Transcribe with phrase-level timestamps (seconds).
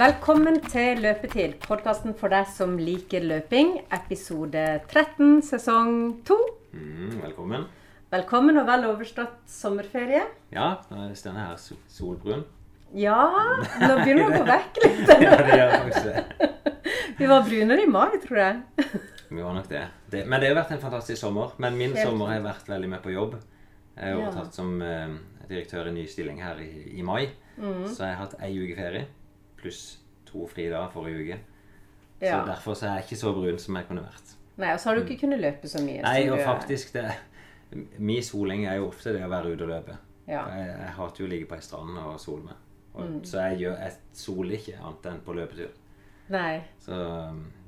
[0.00, 3.74] Velkommen til Løpetid, podkasten for deg som liker løping.
[3.92, 5.90] Episode 13, sesong
[6.24, 6.38] 2.
[6.72, 7.66] Mm, velkommen.
[8.14, 10.22] Velkommen og vel overstått sommerferie.
[10.56, 11.60] Ja, nå er Stine her
[11.92, 12.46] solbrun.
[12.96, 13.18] Ja,
[13.82, 15.12] nå begynner det å gå vekk litt.
[15.20, 16.50] Ja, det gjør faktisk det.
[17.20, 18.88] Vi var brunere i mai, tror jeg.
[19.36, 19.84] Vi var nok det.
[20.16, 20.24] det.
[20.24, 21.52] Men det har vært en fantastisk sommer.
[21.60, 23.36] Men min Helt sommer har vært veldig med på jobb.
[24.00, 24.24] Jeg Ja.
[24.24, 25.12] overtatt som eh,
[25.52, 27.26] direktør i ny stilling her i, i mai.
[27.60, 27.84] Mm.
[27.84, 29.08] Så jeg har hatt ei uke ferie
[29.60, 31.38] pluss to fridager forrige uke.
[32.20, 32.44] Så Ja.
[32.44, 34.34] derfor så er jeg ikke så brun som jeg kunne vært.
[34.60, 36.02] Nei, Og så har du ikke kunnet løpe så mye.
[36.02, 37.10] Nei, og faktisk det
[37.98, 39.96] Min soling er jo ofte det å være ute og løpe.
[40.28, 40.42] Ja.
[40.50, 42.54] Jeg, jeg hater jo å ligge på ei strand og sole meg.
[42.94, 43.20] Og, Mm.
[43.24, 45.70] Så jeg, gjør, jeg soler ikke annet enn på løpetur.
[46.28, 46.60] Nei.
[46.80, 46.92] Så,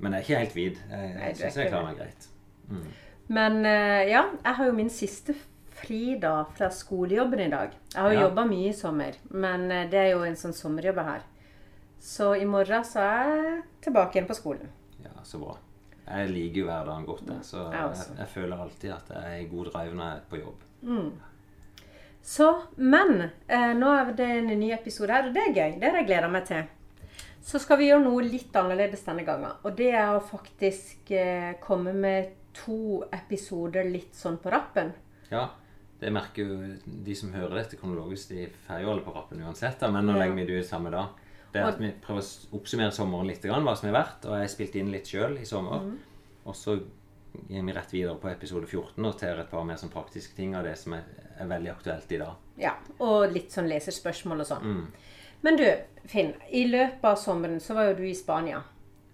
[0.01, 0.81] men jeg er ikke helt hvit.
[0.91, 2.27] Jeg, jeg syns jeg klarer meg greit.
[2.69, 2.87] Mm.
[3.29, 5.35] Men eh, ja, jeg har jo min siste
[5.71, 7.71] fridag fra skolejobben i dag.
[7.95, 8.27] Jeg har jo Ja.
[8.29, 11.23] jobba mye i sommer, men eh, det er jo en sånn sommerjobb har.
[12.03, 14.71] Så i morgen så er jeg tilbake igjen på skolen.
[15.05, 15.53] Ja, så bra.
[16.03, 19.45] Jeg liker jo hverdagen godt, jeg, så Jeg jeg, jeg, føler alltid at jeg er
[19.45, 20.65] i god drive når jeg er på jobb.
[22.33, 25.79] Så, men eh, nå er det en ny episode her, og det er gøy.
[25.79, 26.67] Det har jeg gleda meg til.
[27.43, 29.55] Så skal vi gjøre noe litt annerledes denne gangen.
[29.63, 34.91] Og det er å faktisk eh, komme med to episoder litt sånn på rappen.
[35.31, 35.53] Ja,
[36.03, 39.87] det merker jo de som hører dette kronologisk, de får jo alle på rappen uansett,
[39.87, 41.22] men nå legger vi det ut samme dag.
[41.53, 44.53] Det er at vi prøver å oppsummere sommeren litt, hva som har vært, og jeg
[44.55, 45.85] spilte inn litt sjøl i sommer.
[45.85, 45.99] Mm.
[46.49, 46.79] Og så
[47.49, 50.57] gir vi rett videre på episode 14 og til et par mer sånn praktiske ting
[50.57, 51.07] av det som er,
[51.41, 52.41] er veldig aktuelt i dag.
[52.61, 54.67] Ja, Og litt sånn leserspørsmål og sånn.
[54.69, 55.23] Mm.
[55.43, 55.65] Men du,
[56.07, 56.35] Finn.
[56.51, 58.63] I løpet av sommeren så var jo du i Spania.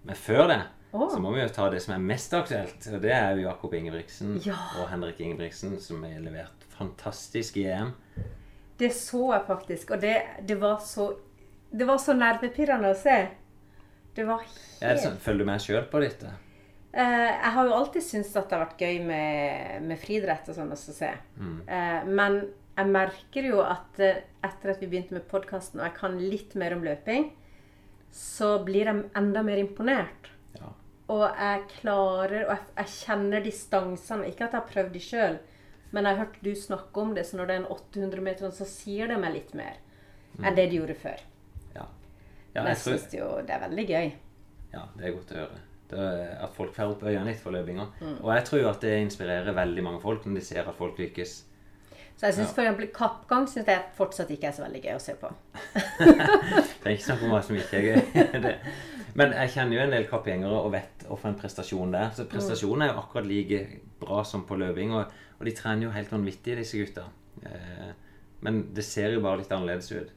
[0.07, 0.59] Men før det
[0.91, 1.07] oh.
[1.11, 2.89] så må vi jo ta det som er mest aktuelt.
[2.93, 4.57] Og det er jo Jakob Ingebrigtsen Ja.
[4.79, 7.95] og Henrik Ingebrigtsen, som har levert fantastisk i EM.
[8.79, 10.15] Det så jeg faktisk, og det,
[10.47, 11.09] det var så
[11.69, 13.17] Det var så nervepirrende å se.
[14.15, 16.31] Det var helt det helt sånn, følger du med sjøl på dette?
[16.89, 20.57] Uh, jeg har jo alltid syntes at det har vært gøy med, med friidrett og
[20.57, 21.11] sånn også å se.
[21.69, 22.39] Eh, men
[22.79, 26.55] jeg merker jo at uh, etter at vi begynte med podkasten, og jeg kan litt
[26.57, 27.29] mer om løping,
[28.15, 30.31] så blir jeg enda mer imponert.
[30.57, 30.71] Ja.
[31.13, 34.29] Og jeg klarer Og jeg, jeg kjenner distansene.
[34.29, 35.37] Ikke at jeg har prøvd de sjøl,
[35.93, 38.55] men jeg har hørt du snakke om det, så når det er en 800 meter,
[38.55, 39.77] så sier det meg litt mer
[40.39, 41.28] enn det de gjorde før.
[42.59, 42.63] Ja.
[42.63, 44.13] ja, jeg jeg tror, syns jo det er veldig gøy.
[44.73, 45.65] ja det er godt å høre.
[45.89, 46.07] Det
[46.45, 47.87] at folk får opp øynene litt for løpinga.
[47.97, 48.17] Mm.
[48.21, 51.39] Og jeg tror at det inspirerer veldig mange folk når de ser at folk lykkes.
[52.19, 55.01] Så jeg syns for eksempel kappgang synes jeg fortsatt ikke er så veldig gøy å
[55.01, 55.29] se på.
[56.83, 58.01] Det er ikke snakk om hva som ikke er gøy.
[58.45, 58.53] det.
[59.15, 62.11] Men jeg kjenner jo en del kappgjengere og vet hvorfor en prestasjon det er.
[62.17, 63.61] Så prestasjonen er jo akkurat like
[64.03, 67.07] bra som på løping, og, og de trener jo helt vanvittig, disse gutta.
[67.47, 67.89] Eh,
[68.45, 70.13] men det ser jo bare litt annerledes ut.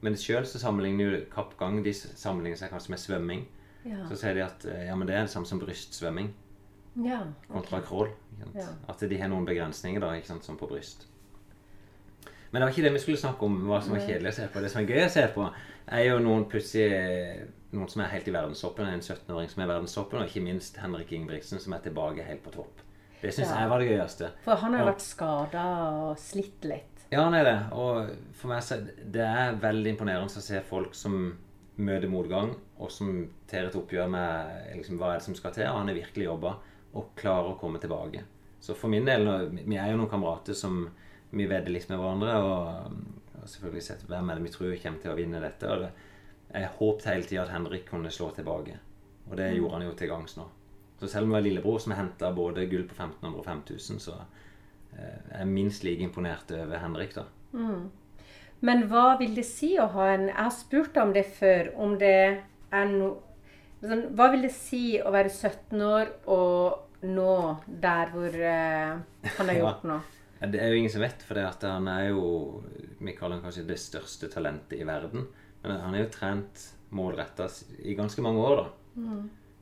[0.00, 3.42] Men sjøl sammenligner jo kappgang De sammenligner seg kanskje med svømming.
[3.84, 4.04] Ja.
[4.08, 6.32] Så sier de at eh, ja, men det er det samme som brystsvømming
[7.04, 7.20] ja.
[7.48, 8.10] kontra crawl.
[8.54, 8.66] Ja.
[8.88, 11.06] At de har noen begrensninger da, ikke sant, som på bryst.
[12.50, 14.48] Men det var ikke det vi skulle snakke om, hva som var kjedelig å se
[14.50, 14.60] på.
[14.60, 15.46] Det som er gøy å se på,
[15.96, 18.88] er jo noen plutselig noen som er helt i verdenstoppen.
[18.90, 22.42] En 17-åring som er i verdenstoppen, og ikke minst Henrik Ingebrigtsen, som er tilbake helt
[22.42, 22.82] på topp.
[23.20, 23.60] Det syns Ja.
[23.60, 24.30] jeg var det gøyeste.
[24.44, 25.64] For han har jo vært skada
[26.02, 26.99] og slitt litt.
[27.10, 27.58] Ja, han er det.
[27.74, 31.16] Og for meg så det er veldig imponerende å se folk som
[31.80, 35.66] møter motgang, og som tar et oppgjør med liksom, hva er det som skal til.
[35.66, 36.54] Og han har virkelig jobba
[36.94, 38.22] og klarer å komme tilbake.
[38.60, 39.26] Så for min del,
[39.56, 40.84] vi er jo noen kamerater som
[41.30, 42.94] vi vedder litt med hverandre, og,
[43.40, 45.70] og selvfølgelig sett hvem er det vi tror kommer til å vinne dette.
[45.70, 45.90] og det,
[46.52, 48.76] Jeg håpet hele tida at Henrik kunne slå tilbake,
[49.28, 50.46] og det gjorde han jo til gangs nå.
[51.00, 54.18] Så selv om det var lillebror som henta både gull på 1500 og 5000, så
[54.98, 57.24] er minst like imponert over Henrik, da.
[58.60, 61.94] Men hva vil det si å ha en Jeg har spurt om det før, om
[61.98, 62.10] det
[62.70, 63.16] er noe
[63.80, 67.30] sånn, Hva vil det si å være 17 år og nå
[67.80, 68.98] der hvor eh,
[69.38, 69.62] han har Ja.
[69.64, 69.96] gjort nå?
[70.42, 72.62] Ja, Det er jo ingen som vet, for det at han er jo
[73.00, 75.26] Vi kaller han kanskje det største talentet i verden.
[75.62, 77.46] Men han er jo trent målretta
[77.80, 79.00] i ganske mange år, da.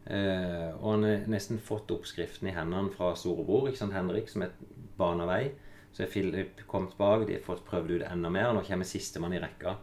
[0.09, 4.43] Eh, og han har nesten fått oppskriften i hendene fra storebror, ikke sant, Henrik, som
[4.47, 4.55] er
[4.99, 5.53] bana vei.
[5.93, 8.85] Så er Philip kommet bak, de har fått prøvd ut enda mer, og nå kommer
[8.87, 9.77] sistemann i rekka.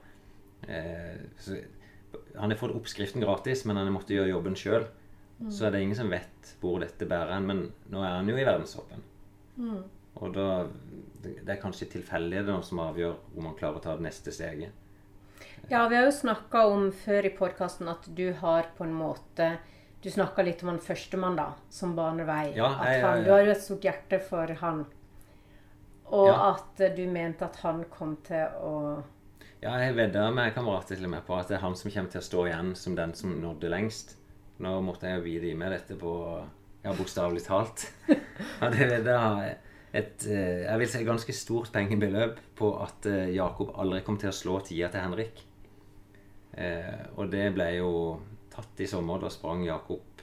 [0.68, 1.58] Eh, så
[2.38, 4.86] han har fått oppskriften gratis, men han har måttet gjøre jobben sjøl.
[5.52, 8.38] Så er det ingen som vet hvor dette bærer hen, men nå er han jo
[8.40, 9.02] i verdenstoppen.
[10.16, 10.68] Og da
[11.26, 14.70] Det er kanskje tilfeldighet da som avgjør om han klarer å ta det neste steget.
[15.72, 19.58] Ja, vi har jo snakka om før i podkasten at du har på en måte
[20.06, 22.54] Du snakka litt om han førstemann, da, som baner vei.
[22.56, 24.86] Ja, jeg- han, jeg- du har jo et stort hjerte for han.
[26.13, 26.54] Og Ja.
[26.54, 29.04] at du mente at han kom til å
[29.62, 32.12] Ja, jeg vedda med kamerater til og med på at det er han som kommer
[32.12, 34.16] til å stå igjen som den som nådde lengst.
[34.60, 36.12] Nå måtte jeg jo videre i meg dette på
[36.84, 37.88] ja, bokstavelig talt.
[38.62, 39.56] Hadde vedda
[39.96, 44.30] et eh, jeg vil si ganske stort pengebeløp på at eh, Jakob aldri kom til
[44.30, 45.42] å slå tida til Henrik.
[46.54, 47.92] Eh, og det ble jo
[48.54, 49.19] tatt i sommer.
[49.24, 50.22] Da sprang Jakob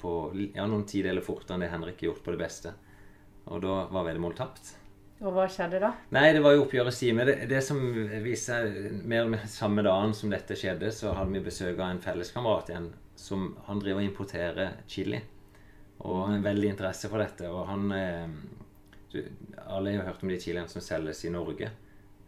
[0.00, 0.12] på
[0.54, 2.74] ja, noen tideler fortere enn det Henrik har gjort på det beste.
[3.50, 4.74] Og da var veddemålet tapt.
[5.24, 5.94] Og hva skjedde da?
[6.12, 7.24] Nei, det var jo oppgjøret Sime.
[7.24, 7.78] Det, det som
[8.24, 8.66] viser
[9.00, 12.72] mer eller mindre samme dagen som dette skjedde, så hadde vi besøk av en felleskamerat
[12.72, 15.22] igjen som han driver og importerer chili.
[16.04, 17.48] Og har en veldig interesse for dette.
[17.48, 18.36] Og han eh,
[19.14, 19.22] du,
[19.64, 21.70] Alle har hørt om de chiliene som selges i Norge.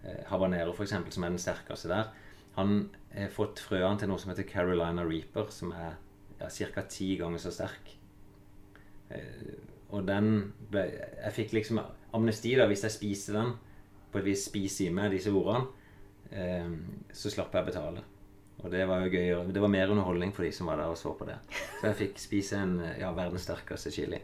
[0.00, 2.08] Eh, Habanero, f.eks., som er den sterkeste der.
[2.56, 5.98] Han har fått frøene til noe som heter Carolina Reaper, som er
[6.40, 6.48] ja,
[6.88, 7.92] ti ganger så sterk.
[9.12, 9.58] Eh,
[9.92, 11.84] og den ble, Jeg fikk liksom
[12.16, 13.56] amnesti da, hvis jeg spiser den.
[14.12, 15.66] På et vis spiser i meg disse ordene.
[16.30, 16.70] Eh,
[17.12, 18.04] så slapp jeg betale.
[18.58, 19.52] Og det var jo gøy.
[19.52, 21.38] Det var mer underholdning for de som var der og så på det.
[21.78, 24.18] Så jeg fikk spise en ja, verdens sterkeste chili.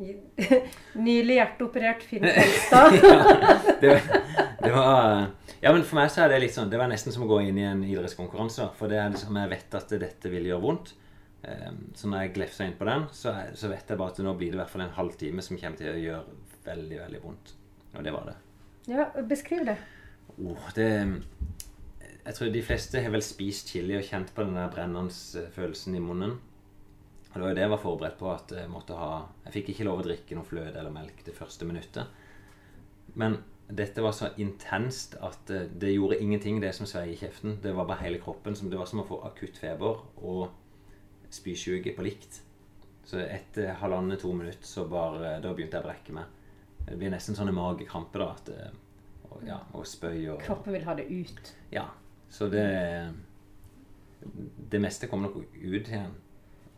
[1.06, 2.96] Nylig hjerteoperert Finn Felstad.
[3.02, 3.90] ja, det,
[4.64, 5.26] det, var
[5.60, 7.42] Ja, men for meg så er det litt sånn Det var nesten som å gå
[7.44, 8.70] inn i en idrettskonkurranse.
[8.78, 10.94] For det er liksom, jeg vet at dette vil gjøre vondt.
[11.40, 14.52] Så når jeg glefser inn på den, så, så, vet jeg bare at nå blir
[14.52, 16.34] det i hvert fall en halvtime som kommer til å gjøre
[16.66, 17.54] veldig, veldig vondt.
[17.94, 18.36] Og det var det.
[18.92, 19.78] Ja, Beskriv det.
[20.36, 20.90] Oh, det
[22.20, 25.96] jeg tror de fleste har vel spist chili og kjent på den der brennende følelsen
[25.96, 26.36] i munnen.
[27.30, 28.32] Og det var jo det jeg var forberedt på.
[28.32, 31.34] at Jeg måtte ha Jeg fikk ikke lov å drikke noe fløte eller melk det
[31.34, 32.06] første minuttet.
[33.14, 33.38] Men
[33.70, 37.58] dette var så intenst at det gjorde ingenting, det som svei i kjeften.
[37.62, 38.54] Det var bare hele kroppen.
[38.54, 40.50] Det var som å få akutt feber og
[41.34, 42.40] spysjuke på likt.
[43.04, 46.36] Så etter halvannet-to minutter så bare Da begynte jeg å brekke meg.
[46.86, 48.28] Det blir nesten sånne magekramper, da.
[48.36, 51.52] At, og, ja, og spøy og Kroppen vil ha det ut.
[51.74, 51.88] Ja.
[52.30, 52.66] Så det
[54.70, 56.16] Det meste kommer nok ut igjen.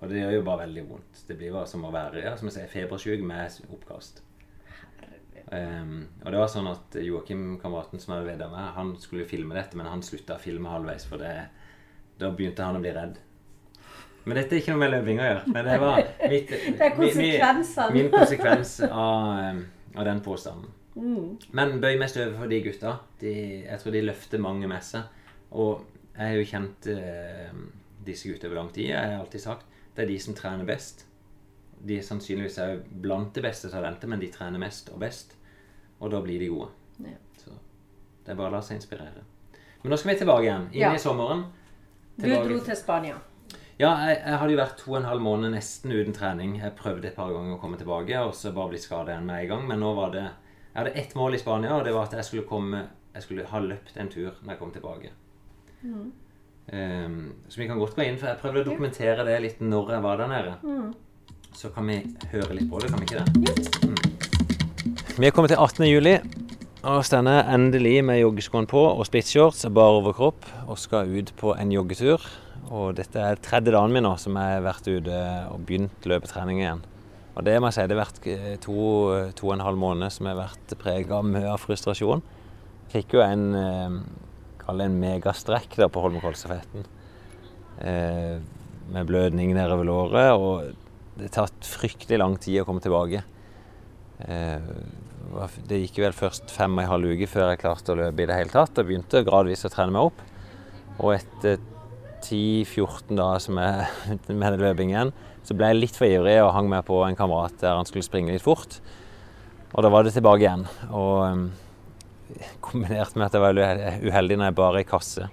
[0.02, 1.24] Og det gjør jo bare veldig vondt.
[1.28, 4.22] Det blir bare som å være ja, som jeg sier, febersjuk med oppkast.
[5.52, 9.28] Um, og det var sånn at Joakim, kameraten som jeg var ved meg, han skulle
[9.28, 11.34] filme dette, men han slutta å filme halvveis, for det,
[12.18, 13.20] da begynte han å bli redd.
[14.24, 15.42] Men dette er ikke noe med løping å gjøre.
[15.54, 15.98] Men det var
[16.30, 17.94] mitt, det er konsekvensen.
[17.94, 19.62] min, min konsekvens av,
[19.96, 20.70] av den påstanden.
[20.94, 21.38] Mm.
[21.56, 22.96] Men bøy mest over for de gutta.
[23.20, 23.32] De,
[23.64, 25.24] jeg tror de løfter mange med seg.
[25.58, 25.82] Og
[26.12, 27.56] jeg har jo kjent eh,
[28.06, 28.90] disse gutta over lang tid.
[28.92, 31.04] Jeg har alltid sagt det er de som trener best.
[31.82, 35.34] De er sannsynligvis er blant det beste talentet, men de trener mest og best.
[36.00, 36.70] Og da blir de gode.
[37.02, 37.18] Ja.
[37.42, 37.52] Så
[38.22, 39.26] det er bare å la seg inspirere.
[39.82, 40.70] Men nå skal vi tilbake igjen.
[40.72, 40.94] Inn ja.
[40.94, 41.44] i sommeren.
[42.16, 42.46] Tilbake.
[42.46, 43.18] Du dro til Spania.
[43.80, 46.56] Ja, jeg, jeg, hadde jo vært to og en halv måned nesten uten trening.
[46.60, 49.44] Jeg prøvde et par ganger å komme tilbake, og så bare blitt skada igjen med
[49.44, 49.68] en gang.
[49.70, 52.24] Men nå var det Jeg hadde ett mål i Spania, og det var at jeg
[52.24, 55.10] skulle komme Jeg skulle ha løpt en tur når jeg kom tilbake.
[55.82, 56.12] Mm.
[56.72, 59.96] Um, så vi kan godt gå inn, for jeg prøvde å dokumentere det litt når
[59.96, 60.54] jeg var der nede.
[60.62, 60.92] Mm.
[61.52, 61.98] Så kan vi
[62.32, 63.88] høre litt på det, kan vi ikke det?
[63.88, 64.12] Mm.
[65.18, 65.84] Vi er kommet til 18.
[65.90, 66.14] juli
[66.82, 71.52] og stender endelig med joggeskoene på og splitshorts og bar overkropp og skal ut på
[71.54, 72.24] en joggetur.
[72.70, 75.20] Og dette er tredje dagen min nå som jeg har vært ute
[75.50, 76.84] og begynt løpetrening igjen.
[77.32, 78.26] Og det må jeg si, det har vært
[78.62, 78.82] to,
[79.38, 82.22] to og en halv måned som har vært prega av mye av frustrasjon.
[82.92, 83.96] Fikk jo en eh,
[84.70, 86.84] en megastrekk der på Holmenkollstafetten.
[87.82, 88.38] Eh,
[88.92, 93.24] med blødning nedover låret, og det har tatt fryktelig lang tid å komme tilbake.
[94.28, 94.72] Eh,
[95.68, 98.28] det gikk vel først fem og en halv uke før jeg klarte å løpe i
[98.28, 100.24] det hele tatt, og begynte gradvis å trene meg opp.
[101.00, 101.60] Og etter
[102.22, 103.86] 10-14 dager som er
[104.42, 105.12] med løpingen,
[105.42, 108.06] så ble jeg litt for ivrig og hang med på en kamerat der han skulle
[108.06, 108.78] springe litt fort.
[109.72, 110.66] Og da var det tilbake igjen.
[110.94, 111.48] Og
[112.64, 113.58] kombinert med at jeg var
[114.04, 115.28] uheldig når jeg bar i kasse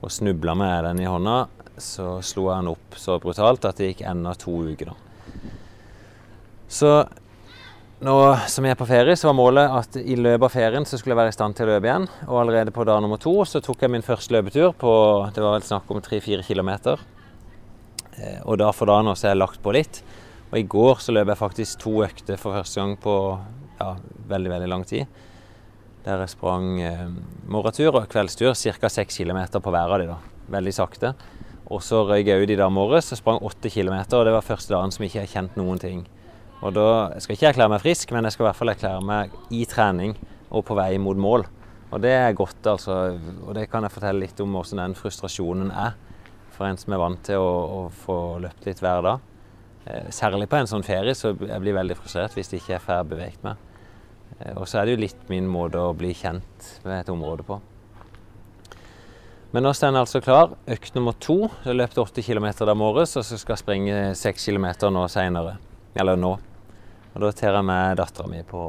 [0.00, 1.38] og snubla med den i hånda,
[1.80, 4.92] så slo jeg den opp så brutalt at det gikk enda to uker.
[4.92, 5.52] da.
[6.70, 6.92] Så
[8.00, 8.16] nå
[8.48, 11.12] som jeg er på ferie, så var målet at i løpet av ferien så skulle
[11.12, 12.06] jeg være i stand til å løpe igjen.
[12.30, 14.92] Og allerede på dag nummer to så tok jeg min første løpetur på
[15.36, 16.70] det var vel snakk om 3-4 km.
[18.16, 20.00] Eh, og da for dagen også har jeg lagt på litt.
[20.50, 23.16] Og i går så løp jeg faktisk to økter for første gang på
[23.80, 23.90] ja,
[24.32, 25.20] veldig, veldig lang tid.
[26.06, 27.04] Der jeg sprang eh,
[27.52, 28.92] morgentur og kveldstur ca.
[28.96, 30.16] 6 km på hver av de da.
[30.56, 31.12] Veldig sakte.
[31.70, 34.46] Og så røyk jeg ut i dag morges og sprang 8 km, og det var
[34.46, 36.00] første dagen som ikke har kjent noen ting.
[36.60, 39.06] Og da jeg skal ikke erklære meg frisk, men jeg skal i hvert fall erklære
[39.06, 40.12] meg i trening
[40.50, 41.46] og på vei mot mål.
[41.90, 43.16] Og det er godt, altså.
[43.46, 45.96] Og det kan jeg fortelle litt om hvordan den frustrasjonen er
[46.54, 49.26] for en som er vant til å, å få løpt litt hver dag.
[49.88, 52.84] Eh, særlig på en sånn ferie så jeg blir veldig frustrert hvis det ikke er
[52.84, 53.62] får beveget meg.
[54.38, 57.46] Eh, og så er det jo litt min måte å bli kjent med et område
[57.48, 57.56] på.
[59.50, 60.52] Men nå står jeg altså klar.
[60.70, 61.48] Økt nummer to.
[61.64, 65.56] Jeg løp 8 km da morges, og så skal jeg springe 6 km nå seinere.
[65.98, 66.36] Eller nå.
[67.14, 68.60] Og da tar jeg med dattera mi på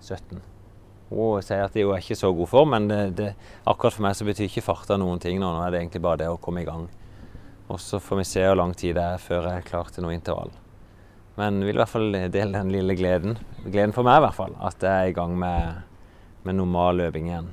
[0.00, 0.40] 17.
[1.08, 3.28] Hun sier at hun er ikke så god form, men det, det,
[3.68, 5.50] akkurat for meg så betyr ikke farta noen ting nå.
[5.56, 6.88] Nå er det egentlig bare det å komme i gang.
[7.68, 10.04] Og så får vi se hvor lang tid det er før jeg er klar til
[10.04, 10.52] noe intervall.
[11.38, 14.56] Men vil i hvert fall dele den lille gleden, gleden for meg i hvert fall,
[14.64, 15.84] at jeg er i gang med,
[16.48, 17.52] med normal løping igjen.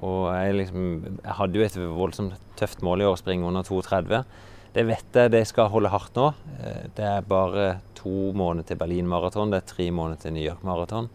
[0.00, 0.86] Og jeg, liksom,
[1.20, 4.24] jeg hadde jo et voldsomt tøft mål i år, å springe under 2,30.
[4.72, 6.30] Det vet jeg det skal holde hardt nå.
[6.62, 7.66] Eh, det er bare
[7.98, 11.10] to måneder til Berlin maraton, det er tre måneder til New York maraton.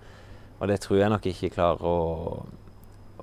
[0.60, 1.98] Og det tror jeg nok ikke klarer å,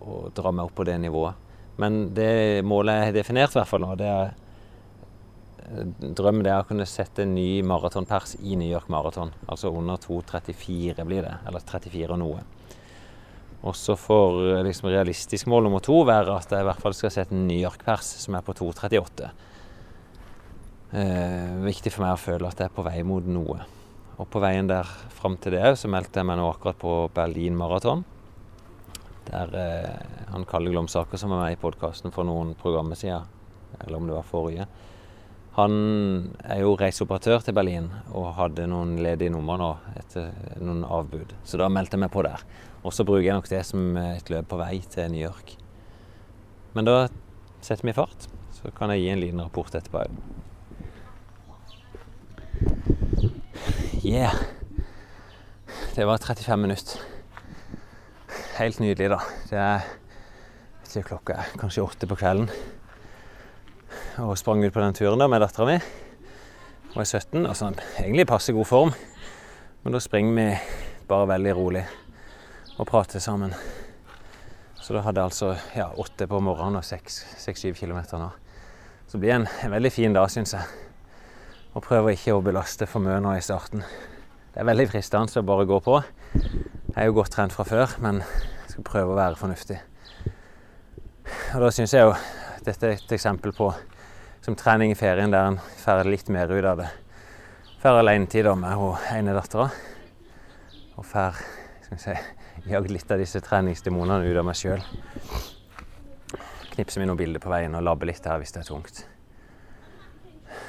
[0.03, 1.39] å dra meg opp på det nivået.
[1.79, 4.35] Men det målet jeg har definert i hvert fall nå, det er
[5.69, 9.31] eh, drømmen er å kunne sette en ny maratonpers i New York Maraton.
[9.47, 11.39] Altså under 2,34 blir det.
[11.47, 12.45] Eller 34 og noe.
[13.65, 16.99] Og så får eh, liksom realistisk mål nummer to være at jeg i hvert fall
[16.99, 19.31] skal sette en New York-pers som er på 2,38.
[20.95, 23.65] Eh, viktig for meg å føle at jeg er på vei mot noe.
[24.15, 27.57] Og på veien der fram til det så meldte jeg meg nå akkurat på Berlin
[27.59, 28.05] Maraton.
[29.27, 33.27] Der eh, han Kalle Glomsaker, som var med i podkasten for noen programmer siden,
[33.81, 34.69] eller om det var forrige,
[35.59, 35.75] han
[36.51, 40.31] er jo reiseoperatør til Berlin og hadde noen ledige nummer nå etter
[40.63, 41.35] noen avbud.
[41.47, 42.43] Så da meldte jeg meg på der.
[42.87, 45.55] Og så bruker jeg nok det som et løp på vei til New York.
[46.75, 46.99] Men da
[47.63, 48.27] setter vi fart.
[48.55, 50.19] Så kan jeg gi en liten rapport etterpå òg.
[54.05, 54.35] Yeah.
[55.95, 57.01] Det var 35 minutter.
[58.59, 59.19] Helt nydelig, da.
[59.51, 59.87] Det er
[60.85, 62.51] ikke, klokka kanskje åtte på kvelden.
[64.23, 65.79] Og sprang ut på den turen da med dattera mi.
[66.93, 68.93] Hun er 17, altså egentlig passe god form.
[69.83, 70.47] Men da springer vi
[71.09, 71.87] bare veldig rolig
[72.79, 73.55] og prater sammen.
[74.79, 75.89] Så da hadde jeg altså ja,
[76.27, 78.31] på morgenen og seks-syv kilometer nå.
[79.07, 80.84] Så det blir en, en veldig fin dag, syns jeg.
[81.75, 83.83] Og prøver ikke å belaste for mye nå i starten.
[84.55, 85.97] Det er veldig fristende å bare gå på.
[86.35, 89.81] Jeg er jo godt trent fra før, men jeg skal prøve å være fornuftig.
[91.55, 92.13] Og da syns jeg jo
[92.65, 93.73] dette er et eksempel på
[94.45, 96.91] som trening i ferien der en får litt mer ut av det.
[97.83, 99.67] Får alenetid med hun ene dattera.
[100.95, 101.41] Og får
[101.99, 102.15] si,
[102.71, 104.87] jagd litt av disse treningsdemonene ut av meg sjøl.
[106.75, 109.05] Knipser vi noen bilder på veien og labber litt her hvis det er tungt.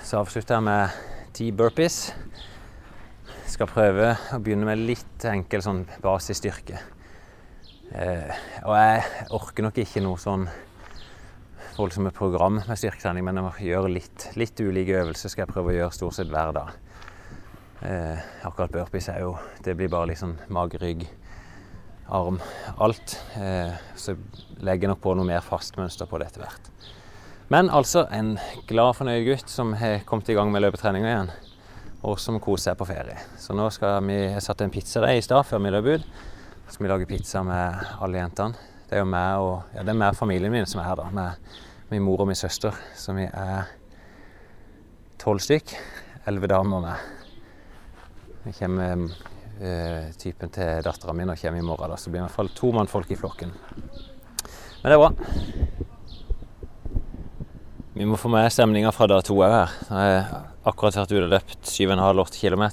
[0.05, 0.99] Så avslutter jeg med
[1.35, 2.13] ti burpees.
[3.49, 6.79] Skal prøve å begynne med litt enkel sånn basisstyrke.
[7.95, 8.31] Eh,
[8.65, 9.03] og jeg
[9.37, 10.47] orker nok ikke noe sånn
[11.75, 15.73] voldsomme program med styrketrening, men jeg må gjøre litt, litt ulike øvelser skal jeg prøve
[15.73, 16.73] å gjøre stort sett hver dag.
[17.85, 21.03] Eh, akkurat burpees er jo Det blir bare litt sånn mage, rygg,
[22.07, 22.39] arm,
[22.79, 23.17] alt.
[23.35, 24.15] Eh, så
[24.61, 26.71] legger jeg nok på noe mer fast mønster på det etter hvert.
[27.47, 31.27] Men altså en glad, fornøyd gutt som har kommet i gang med løpetreninga igjen.
[32.05, 33.17] Og som koser seg på ferie.
[33.41, 36.07] Så nå skal vi Jeg satte en pizzadeig i stad før vi løp ut.
[36.65, 38.57] Så skal vi lage pizza med alle jentene.
[38.89, 41.05] Det er jo meg og ja, det er meg familien min som er her, da.
[41.13, 41.53] Med
[41.93, 42.73] min mor og min søster.
[42.97, 43.69] Så vi er
[45.21, 45.77] tolv stykk.
[46.25, 47.07] Elleve damer og meg.
[48.45, 51.89] Vi kommer uh, typen til dattera mi kommer i morgen.
[51.93, 53.53] da, Så blir det i hvert fall to mannfolk i flokken.
[54.81, 55.93] Men det er bra.
[57.95, 59.73] Vi må få med stemninga fra dag to òg her.
[59.87, 62.63] Jeg har akkurat vært ute og løpt 7,5-8 km.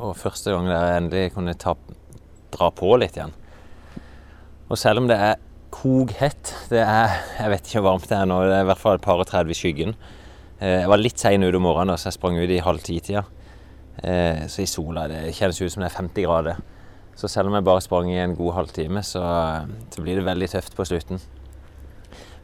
[0.00, 1.74] Og første gang der jeg endelig kunne ta,
[2.54, 3.34] dra på litt igjen.
[4.72, 8.30] Og selv om det er koghett det er, Jeg vet ikke hvor varmt det er
[8.30, 9.92] nå, det er i hvert fall et par og 30 i skyggen.
[10.56, 13.26] Eh, jeg var litt sein ute om morgenen, så jeg sprang ut i halv ti-tida.
[14.00, 16.64] Eh, så i sola det kjennes ut som det er 50 grader.
[17.12, 19.20] Så selv om jeg bare sprang i en god halvtime, så,
[19.92, 21.20] så blir det veldig tøft på slutten.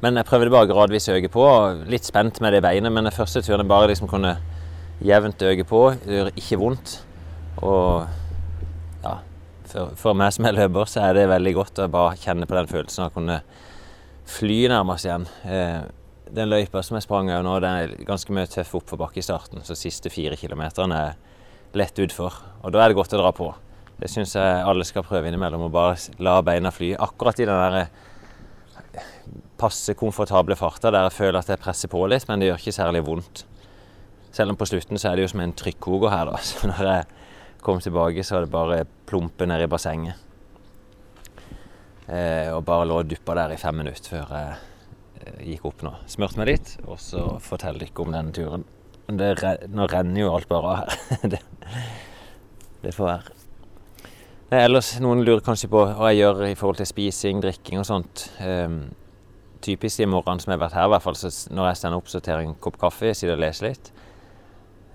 [0.04, 1.44] Men jeg prøvde bare gradvis å øke på.
[1.90, 4.36] Litt spent med det beinet, men den første turen jeg bare liksom kunne
[5.02, 5.82] jevnt øke på.
[6.04, 6.94] Det gjør ikke vondt.
[7.66, 8.06] Og
[9.02, 9.16] ja,
[9.66, 12.58] for, for, meg som er løper, så er det veldig godt å bare kjenne på
[12.58, 13.40] den følelsen av å kunne
[14.28, 15.26] fly nærmest igjen.
[15.50, 15.80] Eh,
[16.30, 19.64] den løypa som jeg sprang av nå, den er ganske mye tøff oppforbakke i starten.
[19.66, 21.16] Så siste fire kilometerne er
[21.78, 22.36] lett utfor.
[22.62, 23.50] Og da er det godt å dra på.
[23.98, 25.66] Det syns jeg alle skal prøve innimellom.
[25.66, 26.92] Å bare la beina fly.
[27.02, 27.88] Akkurat i den derre
[29.58, 32.76] passe komfortable farter der jeg føler at jeg presser på litt, men det gjør ikke
[32.76, 33.44] særlig vondt.
[34.34, 36.40] Selv om på slutten så er det jo som en trykkoker her, da.
[36.48, 37.04] Så når jeg
[37.64, 40.24] kom tilbake, så var det bare plumpe ned i bassenget.
[42.08, 44.52] Eh, og bare lå og duppa der i fem minutter før jeg
[45.24, 45.92] eh, gikk opp nå.
[46.08, 48.64] Smurte meg litt, og så forteller dere om denne turen.
[49.08, 49.32] Det,
[49.72, 51.28] nå renner jo alt bare av her.
[51.34, 51.42] det,
[52.84, 53.36] det får være.
[54.48, 57.88] Nei, ellers, Noen lurer kanskje på hva jeg gjør i forhold til spising, drikking og
[57.88, 58.28] sånt.
[58.40, 58.86] Um,
[59.64, 61.18] typisk de morgenene som jeg har vært her, i hvert fall
[61.56, 63.90] når jeg stender opp, så tar jeg en kopp kaffe, sitter og leser litt.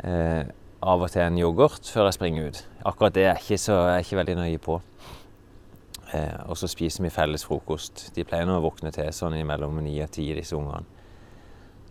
[0.03, 0.43] Eh,
[0.83, 2.63] av og til en yoghurt før jeg springer ut.
[2.85, 4.79] Akkurat det er jeg ikke, så, jeg er ikke veldig nøye på.
[6.13, 8.09] Eh, og så spiser vi felles frokost.
[8.15, 10.85] De pleier nå å våkne til sånn mellom ni og ti, disse ungene.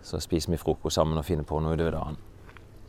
[0.03, 2.19] Så spiser vi frokost sammen og finner på noe utover dagen.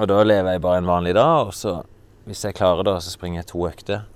[0.01, 1.77] Og da lever jeg bare en vanlig dag, og så,
[2.25, 4.07] hvis jeg klarer det, så springer jeg to økter.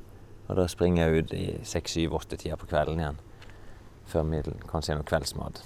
[0.47, 3.19] Og da springer jeg ut i seks, syv, åtte tida på kvelden igjen.
[4.07, 5.61] Før middelen, kanskje gjennom kveldsmat.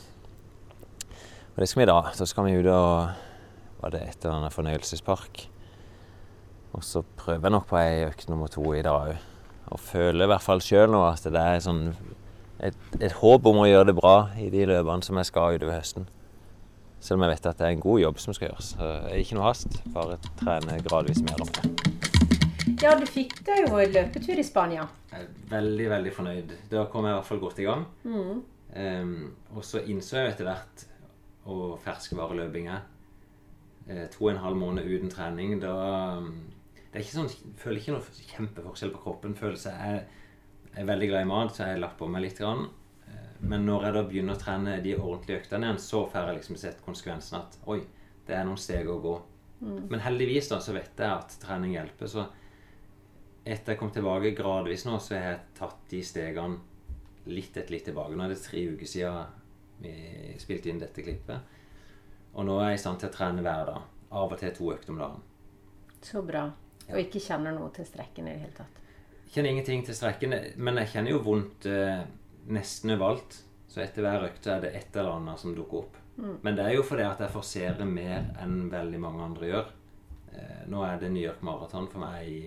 [1.51, 1.99] Og det skal vi da.
[2.17, 3.27] Så skal vi ut og
[3.81, 5.47] Var det et eller annet fornøyelsespark.
[6.73, 9.23] Og så prøver jeg nok på ei økt nummer to i dag òg.
[9.73, 11.95] Og føler i hvert fall sjøl nå at det er sånn
[12.61, 15.79] et, et håp om å gjøre det bra i de løpene som jeg skal utover
[15.79, 16.05] høsten.
[17.01, 18.73] Selv om jeg vet at det er en god jobb som skal gjøres.
[18.77, 19.81] Så det ikke noe hast.
[19.97, 22.10] Bare trene gradvis mer om mer.
[22.81, 24.87] Ja, du fikk deg jo en løpetur i Spania.
[25.11, 26.53] Jeg er veldig, veldig fornøyd.
[26.71, 27.83] Da kom jeg i hvert fall godt i gang.
[28.73, 29.13] Ehm,
[29.53, 30.87] og så innså jeg etter hvert
[31.51, 32.83] Å ferskvareløping er.
[33.89, 35.71] Eh, to og en halv måned uten trening, da
[36.19, 36.27] um,
[36.91, 39.33] Det er ikke sånn, jeg føler ikke noe kjempeforskjell på kroppen.
[39.39, 40.03] Følelse jeg
[40.77, 42.37] er veldig glad i mat, så jeg har lagt på meg litt.
[42.37, 42.67] Grann.
[43.09, 46.37] Eh, Men når jeg da begynner å trene de ordentlige øktene igjen, så får jeg
[46.39, 47.81] liksom sett konsekvensen at oi,
[48.27, 49.15] det er noen steg å gå.
[49.61, 52.07] Men heldigvis da, så vet jeg at trening hjelper.
[52.09, 52.23] Så
[53.43, 57.87] etter jeg kom tilbake gradvis nå, så har jeg tatt de stegene litt etter litt
[57.89, 58.15] tilbake.
[58.17, 59.37] Nå er det tre uker siden
[59.81, 59.93] vi
[60.41, 61.57] spilte inn dette klippet.
[62.37, 63.87] Og nå er jeg i stand til å trene hver dag.
[64.11, 65.23] Av og til to økter om dagen.
[66.03, 66.45] Så bra.
[66.91, 68.79] Og ikke kjenner noe til strekken i det hele tatt.
[69.31, 72.01] Kjenner ingenting til strekken, men jeg kjenner jo vondt eh,
[72.51, 73.37] nesten overalt.
[73.71, 75.99] Så etter hver økt er det et eller annet som dukker opp.
[76.43, 79.69] Men det er jo fordi at jeg forserer mer enn veldig mange andre gjør.
[80.35, 82.41] Eh, nå er det New York Marathon for meg i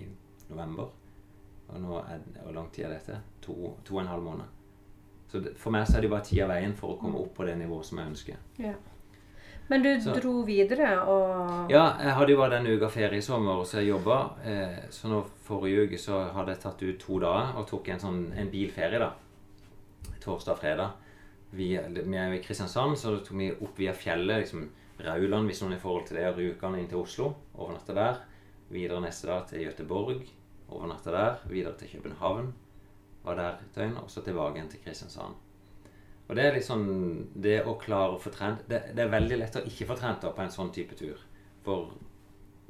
[0.50, 0.88] november.
[1.68, 3.18] Og nå er Hvor lang tid er dette?
[3.42, 4.44] To, to og en halv måned.
[5.28, 7.34] Så det, for meg så er det bare tid av veien for å komme opp
[7.34, 8.36] på det nivået som jeg ønsker.
[8.58, 8.74] Ja.
[9.68, 13.20] Men du Så- dro videre og Ja, jeg hadde jo bare denne uka ferie i
[13.22, 14.36] sommer, så jeg jobba.
[14.44, 17.98] Eh, så nå forrige uke så hadde jeg tatt ut to dager og tok en
[17.98, 19.12] sånn en bilferie, da.
[20.20, 20.90] Torsdag og fredag.
[21.52, 24.40] Vi, vi er i Kristiansand, så tok vi opp via fjellet.
[24.42, 24.68] liksom
[25.00, 27.34] Rauland, hvis noen i forhold til det, og Rjukan inn til Oslo.
[27.58, 28.20] Overnatta der.
[28.74, 30.24] Videre neste dag til Gøteborg.
[30.68, 31.42] Overnatta der.
[31.46, 32.52] Videre til København.
[33.24, 33.98] Var der et døgn.
[34.02, 35.36] Og så tilbake igjen til Kristiansand.
[36.28, 36.82] Og det er liksom
[37.42, 40.24] Det å klare å få trent det, det er veldig lett å ikke få trent
[40.24, 41.20] på en sånn type tur.
[41.64, 41.92] For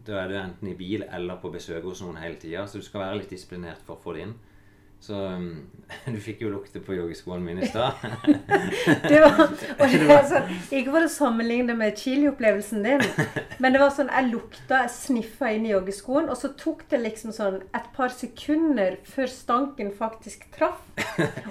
[0.05, 2.85] da er du enten i bil eller på besøk hos noen hele tida, så du
[2.85, 4.35] skal være litt disiplinert for å få det inn.
[5.05, 5.67] Så um,
[6.15, 7.93] du fikk jo lukte på joggeskoene mine i stad.
[9.11, 9.43] det var,
[9.81, 13.05] og det var sånn, Ikke for å sammenligne med chiliopplevelsen din,
[13.61, 17.03] men det var sånn jeg lukta, jeg sniffa inn i joggeskoen, og så tok det
[17.03, 20.81] liksom sånn et par sekunder før stanken faktisk traff.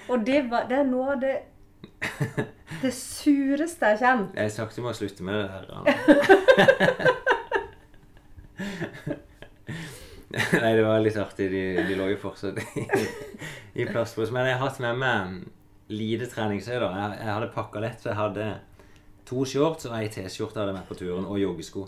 [0.09, 1.35] Og det, var, det er noe av det
[2.81, 4.33] det sureste jeg kjenner.
[4.35, 5.73] Jeg sakte må slutte med det der.
[10.63, 11.49] Nei, det var litt artig.
[11.53, 12.85] De, de lå jo fortsatt i,
[13.83, 14.33] i plastpose.
[14.33, 16.77] Men jeg har hatt med meg lite treningstøy.
[16.79, 18.47] Jeg, jeg hadde pakka lett, så jeg hadde
[19.29, 21.85] to shorts og ei T-skjorte hadde jeg med på turen, og joggesko.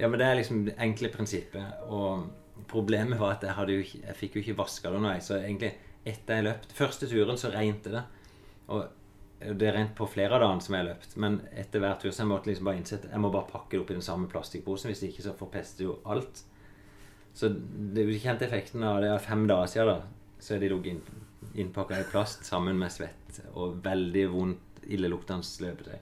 [0.00, 1.86] Ja, men Det er liksom det enkle prinsippet.
[1.86, 2.26] Og
[2.68, 5.30] problemet var at jeg, jo jeg fikk jo ikke vaska det underveis.
[5.30, 5.72] Så egentlig
[6.06, 8.02] etter jeg løpt Første turen så regnet det.
[8.74, 8.86] Og
[9.60, 12.30] det rent på flere av dagene som jeg løpt, men etter hver tur så jeg
[12.30, 14.90] måtte liksom bare innsett jeg må bare pakke det opp i den samme plastikkposen.
[14.90, 16.42] Hvis ikke så forpester jo alt.
[17.36, 20.40] Så det, du kjente effekten av det er fem dager siden, da.
[20.40, 21.24] Så er de ligget inn,
[21.66, 25.96] innpakka i plast sammen med svett og veldig vondt, illeluktende løpetøy.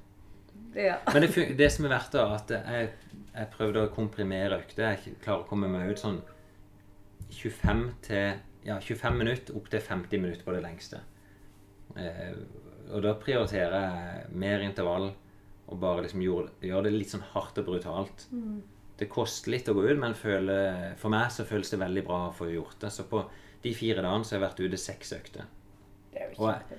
[0.77, 0.99] Ja.
[1.09, 2.90] Men det, det som er verdt, da, at jeg,
[3.31, 4.92] jeg prøvde å komprimere økter.
[4.92, 6.20] Jeg klarer å komme meg ut sånn
[7.35, 11.01] 25 til ja, 25 minutter opp til 50 minutter på det lengste.
[11.97, 12.37] Eh,
[12.92, 15.11] og da prioriterer jeg mer intervall
[15.64, 18.27] og bare liksom gjør, gjør det litt sånn hardt og brutalt.
[18.96, 22.18] Det koster litt å gå ut, men føler, for meg så føles det veldig bra
[22.28, 22.90] å få gjort det.
[22.94, 23.24] Så på
[23.64, 25.44] de fire dagene så har jeg vært ute seks økter.
[26.14, 26.78] Er Og jeg-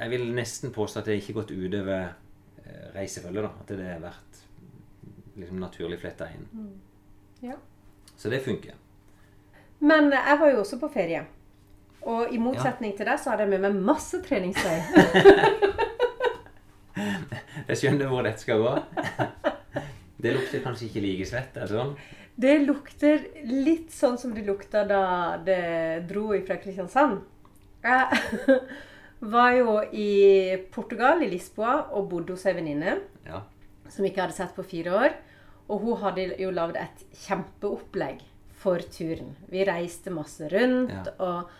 [0.00, 2.14] Jeg vil nesten påstå at det ikke har gått utover
[2.64, 3.42] eh, reisefølget.
[3.42, 4.38] da, At det har vært
[5.36, 6.80] liksom naturlig fletta inn.
[7.42, 7.56] Ja.
[8.16, 8.72] Så det funker.
[9.80, 11.26] Men jeg var jo også på ferie.
[12.02, 14.80] Og i motsetning til deg så hadde jeg med meg masse treningstøy.
[17.68, 18.72] Jeg skjønner hvor dette skal gå.
[20.20, 21.56] Det lukter kanskje ikke like svett?
[21.56, 21.94] er det sånn?
[22.40, 27.20] Det lukter litt sånn som det lukta da det dro fra Kristiansand.
[27.84, 28.60] Jeg
[29.20, 33.42] var jo i Portugal, i Lisboa, og bodde hos ei venninne Ja.
[33.88, 35.14] som ikke hadde sett på fire år.
[35.70, 38.22] Og hun hadde jo lagd et kjempeopplegg
[38.60, 39.34] for turen.
[39.52, 41.12] Vi reiste masse rundt, Ja.
[41.18, 41.50] og,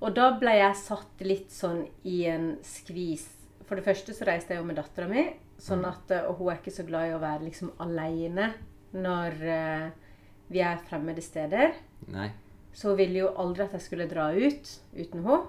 [0.00, 3.26] og da ble jeg satt litt sånn i en skvis.
[3.66, 5.26] For det første så reiste jeg jo med dattera mi,
[5.60, 8.52] sånn at, eh, og hun er ikke så glad i å være liksom aleine
[8.96, 9.88] når eh,
[10.50, 11.76] vi er fremmede steder.
[12.10, 12.30] Nei.
[12.72, 15.40] Så hun ville jo aldri at jeg skulle dra ut uten henne.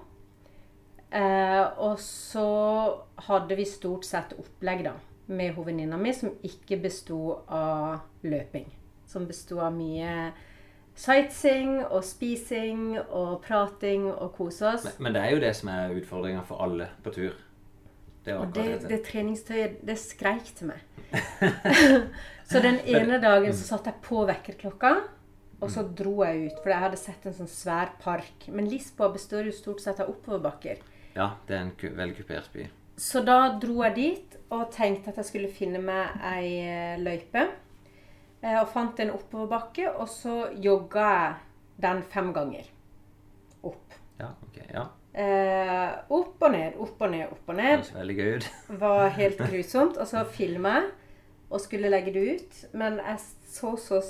[1.12, 2.46] Eh, og så
[3.26, 4.94] hadde vi stort sett opplegg da,
[5.28, 7.18] med venninna mi som ikke besto
[7.52, 8.70] av løping.
[9.08, 10.32] Som besto av mye
[10.96, 14.88] sightseeing og spising og prating og kose oss.
[14.88, 17.36] Men, men det er jo det som er utfordringa for alle på tur.
[18.24, 20.82] Det Og det, det treningstøyet, det skreik til meg.
[22.50, 24.92] så den ene dagen så satte jeg på vekkerklokka,
[25.62, 26.60] og så dro jeg ut.
[26.62, 28.46] For jeg hadde sett en sånn svær park.
[28.50, 30.80] Men Lisboa består jo stort sett av oppoverbakker.
[31.16, 32.68] Ja, det er en veldig kupert by.
[33.02, 37.46] Så da dro jeg dit og tenkte at jeg skulle finne meg ei eh, løype.
[38.42, 41.34] Eh, Og fant en oppoverbakke, og så jogga jeg
[41.82, 42.66] den fem ganger.
[43.62, 43.94] Opp.
[44.20, 44.86] Ja, ok, ja.
[45.12, 47.84] Eh, opp og ned, opp og ned, opp og ned.
[47.84, 48.50] Det veldig gøy ut.
[48.84, 49.98] var helt grusomt.
[50.00, 50.90] Og så filma jeg
[51.52, 52.62] og skulle legge det ut.
[52.72, 53.18] Men jeg
[53.52, 54.00] så så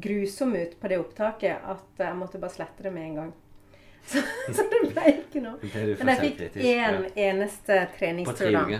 [0.00, 3.36] grusom ut på det opptaket at jeg måtte bare slette det med en gang.
[4.08, 4.22] Så,
[4.56, 5.58] så det ble ikke noe.
[5.68, 7.08] Men jeg fikk én ja.
[7.26, 8.78] eneste På tre treningstur, uker.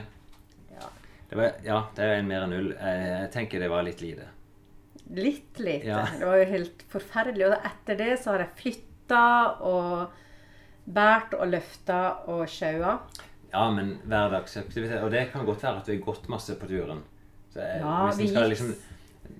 [0.72, 0.86] Ja.
[1.28, 2.70] Det var, ja, det er en mer enn null.
[2.72, 4.30] Jeg, jeg tenker det var litt lite.
[5.18, 5.90] Litt lite.
[5.90, 5.98] Ja.
[6.16, 7.44] Det var jo helt forferdelig.
[7.50, 9.26] Og etter det så har jeg flytta
[9.68, 10.16] og
[10.94, 12.00] båret og løfta
[12.32, 12.98] og sjaua.
[13.48, 17.00] Ja, men hverdagsaktivitet Og det kan godt være at vi har gått masse på turen.
[17.52, 18.74] Så jeg, Ja, hvis vi skal liksom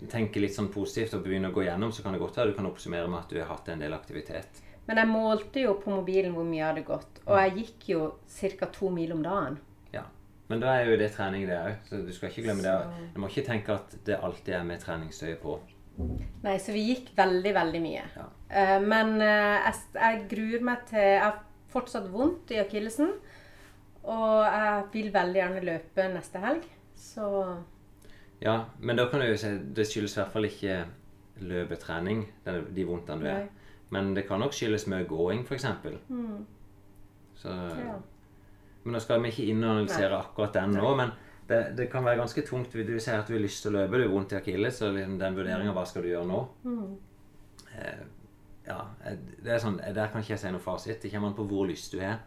[0.09, 2.57] tenke litt sånn positivt og begynne å gå gjennom, så kan det godt være du
[2.57, 4.63] kan oppsummere med at du har hatt en del aktivitet.
[4.89, 7.21] Men jeg målte jo på mobilen hvor mye jeg hadde gått.
[7.27, 8.05] Og jeg gikk jo
[8.39, 8.69] ca.
[8.73, 9.59] to mil om dagen.
[9.93, 10.07] Ja.
[10.49, 11.75] Men da er jo det trening, det òg.
[11.89, 13.09] Så du skal ikke glemme det.
[13.13, 15.59] Du må ikke tenke at det alltid er med treningstøyet på.
[16.45, 18.07] Nei, så vi gikk veldig, veldig mye.
[18.17, 18.29] Ja.
[18.51, 23.13] Eh, men eh, jeg, jeg gruer meg til Jeg har fortsatt vondt i akillesen.
[24.09, 26.65] Og jeg vil veldig gjerne løpe neste helg.
[26.97, 27.29] Så
[28.41, 30.83] Ja, men da kan du jo si det skyldes i hvert fall ikke
[31.43, 32.23] løpetrening,
[32.75, 33.47] de vondtene du er.
[33.47, 33.73] Nei.
[33.95, 35.65] Men det kan nok skyldes mye gåing, f.eks.
[36.09, 36.39] mm,
[37.39, 37.97] Så ja.
[38.85, 41.13] Men nå skal vi ikke inn og analysere akkurat den nå, men
[41.49, 42.73] det, det kan være ganske tungt.
[42.73, 44.91] Du sier at du har lyst til å løpe, du har vondt i akilles, så
[44.93, 46.41] liksom den vurderinga hva skal du gjøre nå?
[46.69, 46.97] Mm.
[47.75, 48.03] Eh,
[48.68, 48.83] ja,
[49.42, 51.00] det er sånn, Der kan ikke jeg si noe fasit.
[51.02, 52.20] Det kommer an på hvor lyst du har.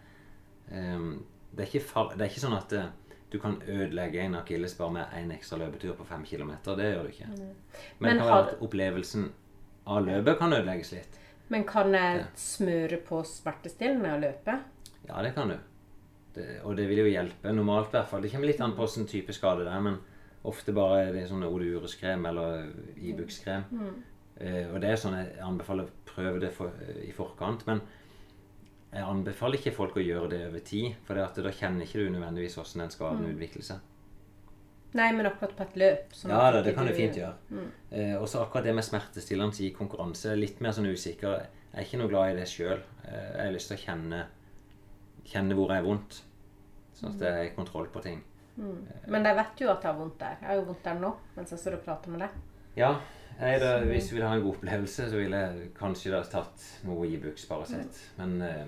[0.71, 2.89] Um, det, ikke far, det er ikke sånn at uh,
[3.31, 6.55] du kan ødelegge en akilles bare med én ekstra løpetur på fem km.
[6.65, 7.31] Det gjør du ikke.
[7.31, 7.55] Men,
[7.99, 9.27] Men det kan være at opplevelsen
[9.91, 11.19] av løpet kan ødelegges litt.
[11.51, 14.55] Men kan jeg smøre på smertestillende og løpe?
[15.07, 15.57] Ja, det kan du.
[16.35, 18.23] Det, og det vil jo hjelpe, normalt i hvert fall.
[18.23, 19.97] Det kommer litt an på hvilken type skade det er, men
[20.47, 23.67] ofte bare er det sånn Odurus-krem eller Ibux-krem.
[24.41, 27.65] Eh, og det er sånn jeg anbefaler prøve det for, i forkant.
[27.69, 27.81] Men
[28.91, 32.11] jeg anbefaler ikke folk å gjøre det over tid, for det da kjenner ikke du
[32.11, 33.87] nødvendigvis hvordan den skaden utvikler seg.
[34.91, 36.15] Nei, men akkurat på et løp.
[36.27, 37.61] Ja da, det kan du fint gjøre.
[37.95, 41.45] Eh, og så akkurat det med smertestillende i konkurranse, litt mer sånn usikker.
[41.71, 42.81] Jeg er ikke noe glad i det sjøl.
[43.05, 44.19] Eh, jeg har lyst til å kjenne,
[45.31, 46.19] kjenne hvor jeg er vondt,
[46.99, 48.19] sånn at jeg har kontroll på ting.
[48.59, 50.35] Men jeg vet jo at jeg har vondt der.
[50.41, 52.35] Jeg har jo vondt der nå mens jeg står og prater med deg.
[52.75, 52.91] Ja,
[53.41, 56.65] jeg, da, hvis du vil ha en god opplevelse, så ville jeg kanskje da tatt
[56.87, 58.01] noe Ibux Paracet.
[58.17, 58.65] Men uh,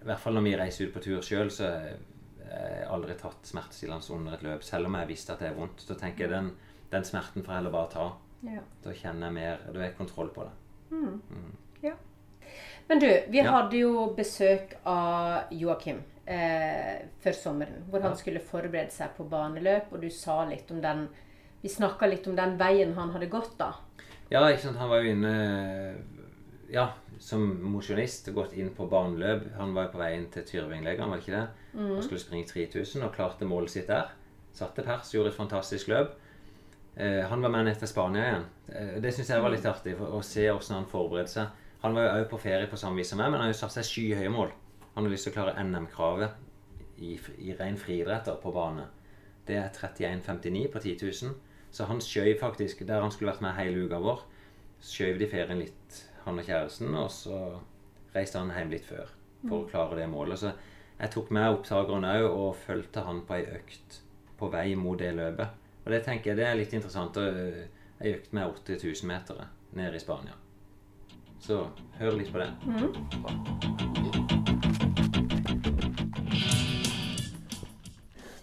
[0.00, 3.48] i hvert fall når vi reiser ut på tur sjøl, så har jeg aldri tatt
[3.50, 5.82] smertestillende under et løp, selv om jeg visste at det er vondt.
[5.82, 6.52] Så tenker jeg den,
[6.92, 8.06] den smerten får jeg heller bare ta.
[8.46, 8.62] Ja.
[8.84, 10.54] Da kjenner jeg mer, da har jeg kontroll på det.
[12.88, 13.50] Men du, vi Ja.
[13.50, 17.82] hadde jo besøk av Joakim eh, før sommeren.
[17.90, 21.08] Hvor han skulle forberede seg på baneløp, og du sa litt om den
[21.62, 23.72] Vi snakka litt om den veien han hadde gått, da.
[24.30, 24.78] Ja, ikke sant.
[24.80, 25.34] Han var jo inne
[26.72, 26.88] ja,
[27.22, 29.48] som mosjonist og gått inn på baneløp.
[29.58, 31.66] Han var jo på vei inn til Tyrvinglegeren, var det ikke det?
[31.96, 34.10] Og skulle springe 3000 og klarte målet sitt der.
[34.56, 36.16] Satte pers, gjorde et fantastisk løp.
[36.96, 38.44] Eh, han var med ned til Spania igjen.
[38.72, 41.64] Eh, det syns jeg var litt artig å se hvordan han forberedte seg.
[41.82, 43.58] Han var jo òg på ferie på samme vis som meg, men han har jo
[43.60, 44.54] satt seg skyhøye mål.
[44.94, 48.86] Han har lyst til å klare NM-kravet i, i ren friidretter på bane.
[49.46, 51.34] Det er 31,59 på 10 000.
[51.76, 54.22] Så han skjøv faktisk, der han skulle vært med hele uka vår,
[54.80, 57.40] skjøv de ferien litt, han og kjæresten, og så
[58.14, 59.10] reiste han hjem litt før
[59.42, 60.40] for å klare det målet.
[60.40, 60.54] Så
[60.96, 64.00] jeg tok med opptakeren òg og fulgte han på ei økt
[64.40, 65.48] på vei mot det løpet.
[65.84, 67.20] Og det tenker jeg det er litt interessant.
[68.00, 69.44] Ei økt med 8000 meter
[69.76, 70.34] nede i Spania.
[71.44, 71.66] Så
[72.00, 72.50] hør litt på det.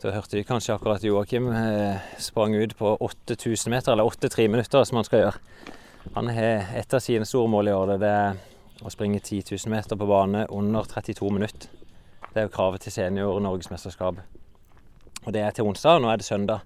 [0.03, 4.83] Da hørte de kanskje akkurat Joakim eh, sprang ut på 8000 meter, eller 8-3 minutter,
[4.83, 5.67] som han skal gjøre.
[6.17, 8.41] Han har et av sine store mål i år, det er
[8.83, 11.71] å springe 10 000 meter på bane under 32 minutter.
[12.33, 14.19] Det er jo kravet til senior-norgesmesterskap.
[15.23, 16.65] Og det er til onsdag, og nå er det søndag.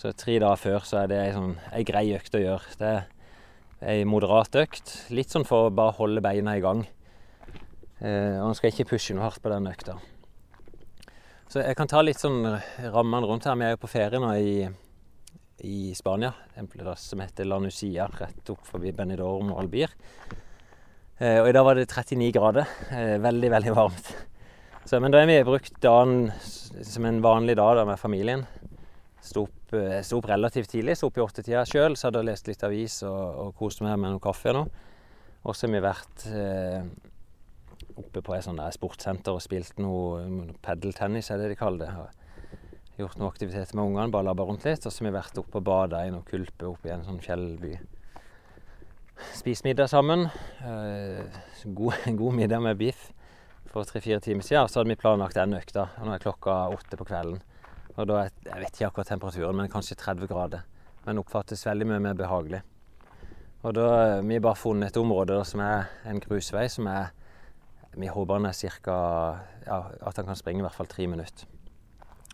[0.00, 2.78] Så tre dager før så er det ei sånn, ei grei økt å gjøre.
[2.80, 4.94] Det er ei moderat økt.
[5.12, 6.86] Litt sånn for å bare holde beina i gang.
[8.00, 9.98] Eh, og han skal ikke pushe noe hardt på den økta.
[11.50, 12.44] Så jeg kan ta litt sånn
[12.94, 13.56] rammene rundt her.
[13.58, 14.68] Vi er jo på ferie nå i,
[15.66, 16.28] i Spania.
[16.54, 19.90] En plass som heter La Nucia, rett opp forbi Benidorm og Albir.
[21.18, 22.70] Eh, og i dag var det 39 grader.
[22.94, 24.12] Eh, veldig, veldig varmt.
[24.84, 28.46] Så, men da har vi brukt dagen som en vanlig dag da, med familien.
[29.18, 32.30] Sto opp, eh, sto opp relativt tidlig, sto opp i åttetida sjøl, så hadde jeg
[32.30, 34.54] lest litt avis og, og kost meg med noe kaffe.
[34.54, 34.68] nå.
[35.42, 36.86] Og så har vi vært eh,
[38.00, 41.92] oppe på et sånt sportssenter og spilt noe, padeltennis, er det de kaller det.
[41.94, 44.84] Har gjort noe aktivitet med ungene, bare labba rundt litt.
[44.84, 47.22] Og så har vi vært oppe og bada i noen kulper oppe i en sånn
[47.24, 47.74] fjellby.
[49.36, 50.26] Spist middag sammen.
[50.64, 53.10] Eh, god, god middag med biff
[53.70, 54.68] for tre-fire timer siden.
[54.68, 55.90] Så hadde vi planlagt den økta.
[55.98, 57.40] og Nå er klokka åtte på kvelden.
[57.96, 60.66] Og da er, Jeg vet ikke akkurat temperaturen, men kanskje 30 grader.
[61.06, 62.62] Men oppfattes veldig mye mer behagelig.
[63.62, 67.12] Og da Vi har bare funnet et område da, som er en grusvei som er
[67.98, 68.94] Vi håper han er cirka,
[69.66, 71.48] ja, at han kan springe i hvert fall tre minutter.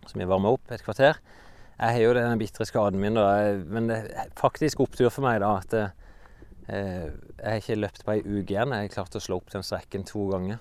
[0.06, 1.18] Så vi varmer opp et kvarter.
[1.76, 5.42] Jeg har jo den bitre skaden min, da, men det er faktisk opptur for meg
[5.42, 5.88] da at eh,
[6.68, 8.72] jeg har ikke løpt på ei uke igjen.
[8.72, 10.60] Jeg har klart å slå opp den strekken to ganger.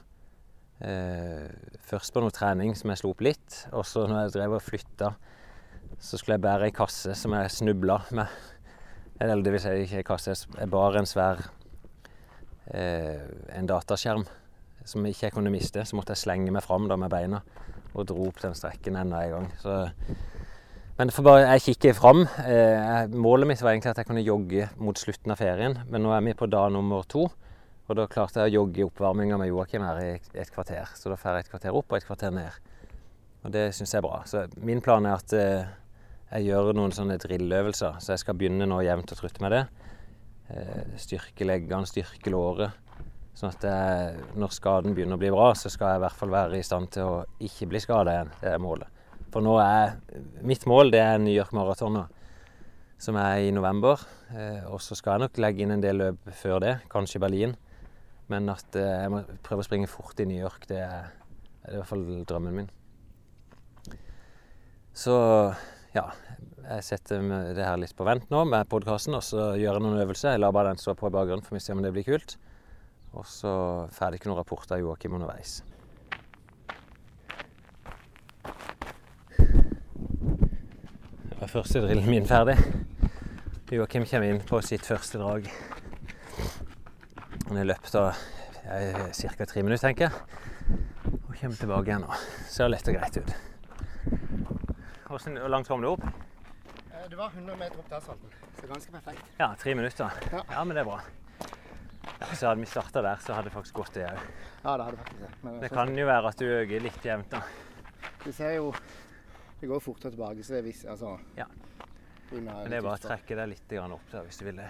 [0.84, 1.48] Eh,
[1.88, 4.64] først på noe trening som jeg slo opp litt, og så når jeg drev og
[4.64, 5.14] flytta,
[5.96, 8.40] så skulle jeg bære ei kasse som jeg snubla med.
[9.24, 11.46] Eller det vil si ikke ei kasse, jeg bar en svær
[12.76, 13.24] eh,
[13.56, 14.28] en dataskjerm
[14.86, 15.84] som jeg ikke kunne miste.
[15.86, 17.42] Så måtte jeg slenge meg fram med beina
[17.96, 19.48] og dro opp den strekken enda en gang.
[19.62, 19.76] Så,
[20.98, 22.26] men bare, jeg kikker fram.
[22.44, 26.12] Eh, målet mitt var egentlig at jeg kunne jogge mot slutten av ferien, men nå
[26.16, 27.30] er vi på dag nummer to.
[27.86, 30.90] Og da klarte jeg å jogge i oppvarminga med Joakim her i et kvarter.
[30.98, 32.62] Så da får jeg et kvarter opp og et kvarter ned.
[33.46, 34.24] Og det syns jeg er bra.
[34.26, 35.68] Så min plan er at eh,
[36.32, 38.00] jeg gjør noen sånne drilløvelser.
[38.02, 39.62] Så jeg skal begynne nå jevnt og trutt med det.
[40.50, 42.74] Eh, styrke leggene, styrke låret.
[43.36, 46.32] Sånn at jeg, når skaden begynner å bli bra, så skal jeg i hvert fall
[46.32, 48.32] være i stand til å ikke bli skada igjen.
[48.40, 49.02] Det er målet.
[49.34, 49.98] For nå er
[50.48, 52.06] mitt mål det er New York Marathon,
[53.04, 54.00] som er i november.
[54.32, 57.58] Eh, og så skal jeg nok legge inn en del løp før det, kanskje Berlin.
[58.32, 61.12] Men at eh, jeg må prøve å springe fort i New York, det er,
[61.60, 62.72] det er i hvert fall drømmen min.
[64.96, 65.20] Så
[65.92, 66.08] ja,
[66.70, 70.00] jeg setter det her litt på vent nå med podkasten, og så gjør jeg noen
[70.06, 70.38] øvelser.
[70.38, 72.38] Jeg lar bare den stå på i bakgrunnen, for vi ser om det blir kult.
[73.16, 73.52] Og så
[73.96, 75.62] ferdig ikke noen rapporter av Joakim underveis.
[81.26, 82.58] Det var første drillen min ferdig.
[83.72, 85.48] Joakim kommer inn på sitt første drag.
[87.48, 89.46] Han har løpt ca.
[89.46, 90.14] tre minutter, tenker jeg.
[91.26, 92.22] Og kommer tilbake igjen nå.
[92.52, 93.36] Ser lett og greit ut.
[95.06, 96.04] Hvor langt kom du opp?
[96.06, 98.34] Eh, det var 100 meter opp til asfalten.
[98.60, 99.22] Så ganske perfekt.
[99.40, 100.12] Ja, tre minutter.
[100.32, 100.42] Ja.
[100.50, 101.00] Ja, men det er bra.
[102.34, 104.20] Så hadde vi starta der, så hadde det faktisk gått det òg.
[104.64, 105.32] Ja, det hadde faktisk det.
[105.44, 107.42] Men Det kan jo være at du øker litt jevnt, da.
[108.24, 108.74] Du ser jo
[109.60, 111.46] Det går fortere tilbake, så det er visst Altså Ja.
[112.32, 114.70] Men det er bare å trekke deg litt opp der hvis du vil det.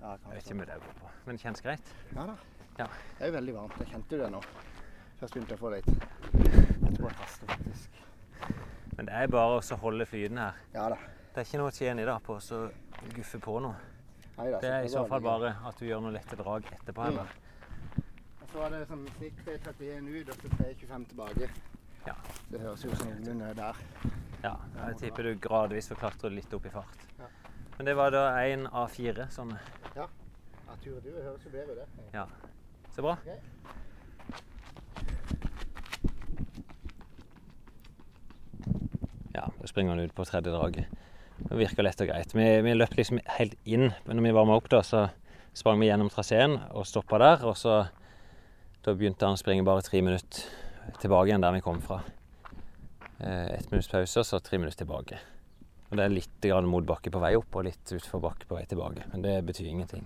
[0.00, 1.10] Ja, Jeg vet ikke om det går på.
[1.26, 1.94] Men det kjennes greit.
[2.14, 2.36] Ja da.
[2.78, 2.86] Ja.
[3.18, 3.78] Det er jo veldig varmt.
[3.78, 4.40] Jeg kjente det nå.
[5.20, 5.86] Først begynte jeg å få litt
[6.84, 7.90] Jeg tror jeg haster, faktisk.
[8.96, 10.54] Men det er bare å holde flyten her.
[10.74, 10.96] Ja da.
[11.34, 12.60] Det er ikke noe å tjene i dag på å
[13.14, 13.74] guffe på nå.
[14.36, 14.58] Nei da.
[14.60, 17.06] Det er i så fall bare at du gjør noen lette drag etterpå.
[17.06, 17.12] Mm.
[17.12, 17.26] Eller?
[18.42, 21.50] Og så var det sånn snitt 31 ut og så 3,25 tilbake.
[22.04, 22.16] Ja.
[22.50, 23.84] Det høres ut som noenlunde der.
[24.44, 27.06] Ja, jeg tipper du gradvis får klatre litt opp i fart.
[27.18, 27.30] Ja.
[27.78, 29.56] Men det var da én av fire sånne.
[29.96, 30.08] Ja,
[30.82, 32.10] tur du høres jo bedre ut, det.
[32.12, 32.26] Ja.
[32.94, 33.16] Så bra.
[33.22, 33.38] Okay.
[39.34, 41.03] Ja, da springer han ut på tredje draget.
[41.38, 42.34] Det virker lett og greit.
[42.34, 43.90] Vi, vi løp liksom helt inn.
[44.06, 45.06] Men når vi varma opp, da, så
[45.54, 47.46] sprang vi gjennom traseen og stoppa der.
[47.48, 47.84] Og så
[48.84, 50.44] da begynte han å springe bare tre minutter
[51.00, 52.02] tilbake igjen der vi kom fra.
[53.18, 55.20] Eh, ett minutts pause, og så tre minutter tilbake.
[55.88, 59.06] Og det er litt motbakke på vei opp og litt utforbakke på vei tilbake.
[59.12, 60.04] Men det betyr ingenting.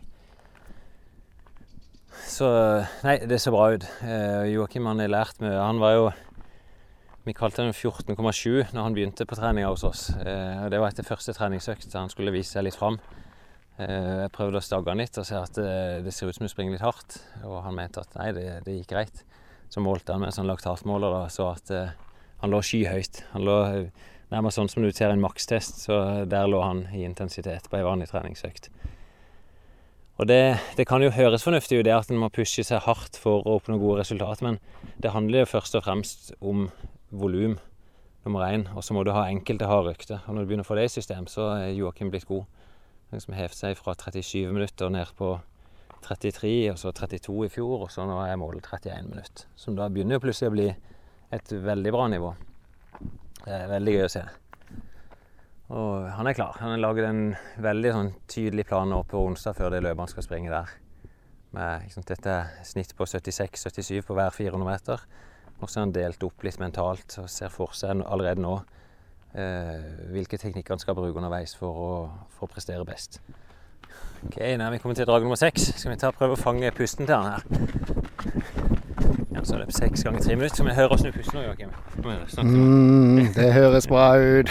[2.28, 2.48] Så
[3.04, 3.84] Nei, det ser bra ut.
[4.02, 5.56] Eh, Joakim han har lært mye.
[5.58, 6.08] Han var jo
[7.28, 10.08] vi kalte den 14,7 når han begynte på treninga hos oss.
[10.16, 12.96] Eh, og det var etter første treningsøkt, han skulle vise seg litt fram.
[13.76, 16.48] Eh, jeg prøvde å stagge han litt og se at eh, det ser ut som
[16.48, 17.20] du springer litt hardt.
[17.44, 19.24] Og han mente at nei, det, det gikk greit.
[19.68, 21.74] Så målte han med en sånn laktatmåler og så at
[22.40, 23.26] han lå skyhøyt.
[23.34, 23.58] Han lå
[24.32, 27.84] nærmest sånn som du ser en makstest, så der lå han i intensitet på ei
[27.84, 28.70] vanlig treningsøkt.
[30.18, 33.20] Og det, det kan jo høres fornuftig ut, det at en må pushe seg hardt
[33.20, 34.58] for å oppnå gode resultat, men
[34.98, 36.70] det handler jo først og fremst om
[37.10, 37.58] volum.
[38.24, 38.66] nummer én.
[38.76, 40.20] Og så må du ha enkelte harde økter.
[40.26, 42.44] Og når du begynner å få det i system, så er Joakim blitt god.
[43.08, 45.38] Han liksom hevet seg fra 37 minutter ned på
[46.04, 49.46] 33, og så 32 i fjor, og så nå er målet 31 minutter.
[49.56, 50.68] Som da begynner jo plutselig å bli
[51.38, 52.34] et veldig bra nivå.
[53.44, 54.26] Det er veldig gøy å se.
[55.68, 56.56] Og han er klar.
[56.62, 57.22] Han har laget en
[57.64, 60.76] veldig sånn, tydelig plan nå på onsdag før det løpet han skal springe der.
[61.56, 62.36] Med, liksom, dette
[62.68, 65.04] snitt på 76-77 på hver 400 meter.
[65.58, 68.54] Og så er han delt opp litt mentalt og ser for seg allerede nå
[69.34, 71.92] eh, hvilke teknikker han skal bruke underveis for å,
[72.36, 73.20] for å prestere best.
[74.26, 75.72] Ok, Nå er vi kommet til drag nummer seks.
[75.78, 77.42] Skal vi ta og prøve å fange pusten til han her?
[79.34, 80.56] Ja, så løp seks ganger tre minutter.
[80.56, 81.70] Skal vi høre åssen du puster nå, Joakim?
[82.42, 84.50] Mm, det høres bra ut.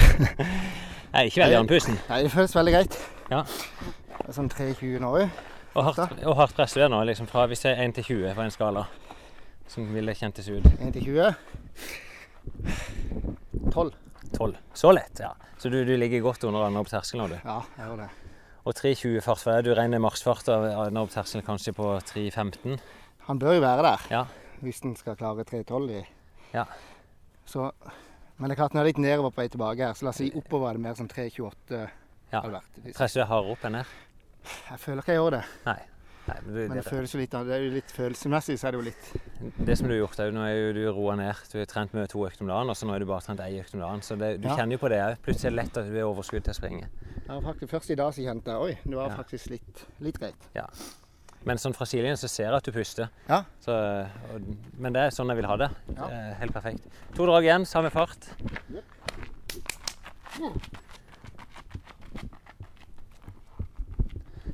[1.13, 1.99] Nei, ikke veldig andpusten.
[2.07, 2.97] Nei, det føles veldig greit.
[3.31, 3.43] Ja.
[3.47, 5.11] Det er Sånn 23 nå.
[5.77, 8.07] Og hardt, og hardt press du er nå, liksom fra hvis det er 1 til
[8.07, 8.87] 20 på en skala.
[9.67, 10.65] Som ville kjentes ut.
[10.79, 11.35] 1 til 20.
[13.73, 13.91] 12.
[14.37, 14.57] 12.
[14.73, 15.33] Så lett, ja.
[15.57, 17.37] Så du, du ligger godt under andre opp terskelen nå, du.
[17.47, 18.09] Ja, jeg gjør det.
[18.67, 22.77] Og 3.20 fart, for du regner maksfart av den opp terskelen kanskje på 3.15?
[23.29, 24.23] Han bør jo være der Ja.
[24.63, 26.03] hvis han skal klare 3.12 i.
[26.53, 26.65] Ja.
[27.47, 27.69] Så,
[28.37, 30.19] men det er klart det er litt nedover på vei tilbake her, så la oss
[30.21, 31.81] si oppover er det mer som 3.28
[32.31, 32.41] Ja.
[32.41, 32.79] hadde vært.
[32.97, 33.93] Presser du hardere opp enn ned?
[34.71, 35.77] Jeg føler ikke jeg gjør det, Nei.
[36.27, 38.67] Nei men du, men det det, føles jo litt, det er jo litt følelsesmessig så
[38.67, 39.05] er det jo litt
[39.67, 41.35] det som du har gjort, er jo, nå er jo du roa ned.
[41.51, 43.39] Du har trent med to økter om dagen, og så nå er du bare trent
[43.45, 44.01] ei økt om dagen.
[44.03, 44.55] Så det, du Ja.
[44.57, 45.17] kjenner jo på det òg.
[45.23, 46.87] Plutselig er det lett at du har overskudd til å springe.
[47.27, 49.15] ja, faktisk, Først i dag så kjente jeg oi, det var Ja.
[49.17, 50.49] faktisk litt, litt greit.
[51.45, 53.09] Men sånn fra sidelinjen så ser jeg at du puster.
[53.29, 53.43] Ja.
[53.61, 54.41] Så, og,
[54.77, 55.69] men det er sånn jeg vil ha det.
[55.95, 56.07] Ja.
[56.07, 56.87] det helt perfekt.
[57.15, 58.27] To drag igjen, samme fart.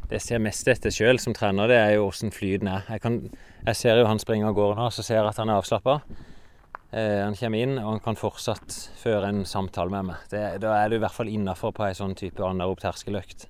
[0.10, 2.84] Det jeg ser mest etter sjøl som trener, det er jo åssen flyten er.
[2.92, 3.20] Jeg, kan,
[3.63, 6.00] jeg ser jo han springer av gårde nå, så ser jeg at han er avslappa.
[6.94, 10.28] Eh, han kommer inn, og han kan fortsatt føre en samtale med meg.
[10.30, 13.48] Det, da er du i hvert fall innafor på ei sånn type anarob terskeløkt.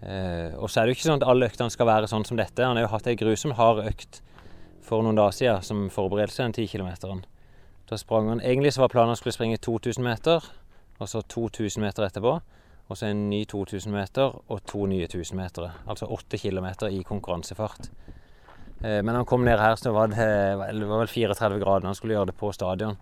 [0.00, 2.40] Eh, og så er det jo ikke sånn at alle øktene skal være sånn som
[2.40, 2.64] dette.
[2.64, 4.22] Han har jo hatt ei grusom hard økt
[4.86, 7.20] for noen dager siden som forberedelse den 10 km.
[7.90, 10.46] Da sprang han Egentlig så var planen han skulle springe 2000 meter,
[10.98, 12.38] og så 2000 meter etterpå.
[12.90, 15.70] Og så en ny 2000 meter og to nye 1000 meter.
[15.86, 17.90] Altså 8 km i konkurransefart.
[18.82, 21.86] Eh, men han kom ned her, så var det, det var vel 34 grader.
[21.86, 22.98] Han skulle gjøre det på stadion.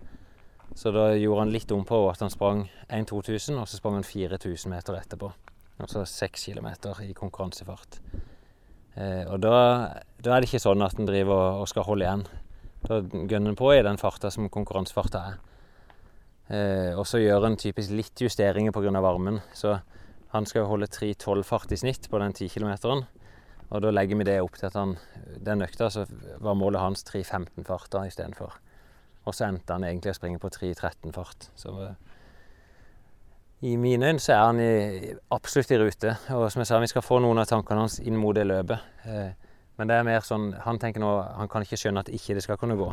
[0.77, 3.97] Så da gjorde han litt om på at han sprang 1 2000, og så sprang
[3.97, 5.31] han 4000 meter etterpå.
[5.79, 6.67] Altså 6 km
[7.07, 7.99] i konkurransefart.
[8.99, 9.55] Eh, og da,
[10.19, 12.25] da er det ikke sånn at en driver og, skal holde igjen.
[12.85, 15.39] Da gønner en på i den farta som konkurransefarta er.
[16.49, 19.01] Eh, og så gjør en typisk litt justeringer pga.
[19.01, 19.41] varmen.
[19.53, 19.79] Så
[20.33, 23.05] han skal holde 3.12 fart i snitt på den 10 km.
[23.69, 24.97] Og da legger vi det opp til at han
[25.45, 26.05] Den økta så
[26.41, 28.53] var målet hans 3.15 fart da istedenfor.
[29.25, 31.49] Og så endte han egentlig å springe på 3.13 fart.
[31.55, 31.93] Så eh,
[33.61, 36.15] i mine øyne så er han i, absolutt i rute.
[36.33, 38.89] Og som jeg sa, vi skal få noen av tankene hans inn mot det løpet.
[39.05, 39.31] Eh,
[39.77, 42.43] men det er mer sånn Han tenker nå Han kan ikke skjønne at ikke det
[42.43, 42.89] skal kunne gå.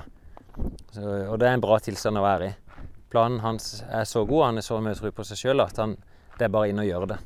[0.95, 2.55] Så, og det er en bra tilstand å være i.
[3.11, 5.97] Planen hans er så god, han er så mye tro på seg sjøl at han,
[6.39, 7.19] det er bare inn og gjøre det.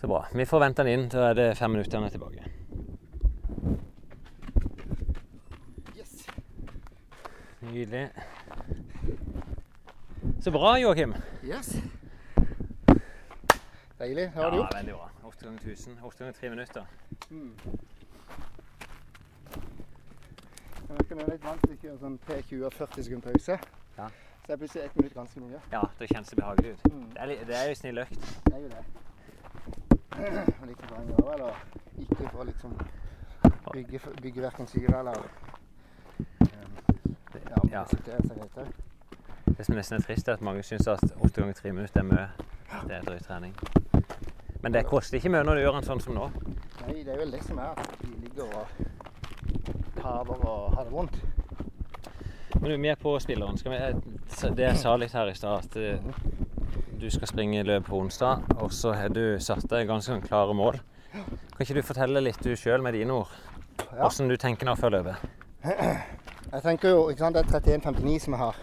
[0.00, 0.22] Så bra.
[0.32, 1.10] Vi får vente han inn.
[1.10, 2.44] så er det fem minutter han er tilbake.
[5.98, 6.26] Yes.
[7.60, 8.06] Nydelig.
[10.40, 11.14] Så bra, Joakim.
[11.44, 11.74] yes.
[13.98, 14.30] Deilig.
[14.32, 14.74] Det har du ja, gjort.
[14.74, 15.10] veldig bra.
[15.28, 15.98] Åtte ganger 1000.
[16.02, 16.84] Åtte ganger tre minutter.
[17.30, 17.52] Mm.
[21.10, 23.54] Merker meg litt vant til å kjøre sånn P20 og 40 sekunder pause.
[23.96, 24.04] Ja.
[24.44, 25.60] Så er plutselig ett minutt ganske mye.
[25.72, 26.84] Ja, da kjennes det behagelig ut.
[26.86, 27.08] Mm.
[27.16, 28.28] Det er, det er jo snill økt.
[28.44, 28.82] Det er jo det.
[30.68, 31.64] Litt for å gjøre, eller
[32.04, 32.76] ikke for å liksom
[33.72, 35.18] bygge, bygge hverken syre eller
[36.46, 36.78] um,
[37.34, 37.82] ja, Ja.
[37.82, 38.70] er seg greit.
[39.50, 42.08] Det som nesten er trist, er at mange syns at åtte ganger tre minutter er
[42.12, 42.28] mye.
[42.86, 43.58] Det er drøy trening.
[44.62, 46.30] Men det koster ikke mye når du gjør den sånn som nå.
[46.84, 48.89] Nei, det er vel det som er at vi ligger og
[50.10, 51.20] haver og ha det vondt.
[52.60, 53.58] Men du, vi er på spilleren.
[53.64, 53.80] Vi,
[54.56, 58.42] det jeg sa litt her i stad, at eh, du skal springe løp på onsdag,
[58.60, 60.80] og så har du satt deg ganske sånn klare mål.
[61.12, 63.30] Kan ikke du fortelle litt du sjøl med dine ord?
[64.04, 65.30] Åssen du tenker nå før løpet?
[66.50, 68.56] Jeg tenker jo, ikke sant, Det er 31,59 som jeg har.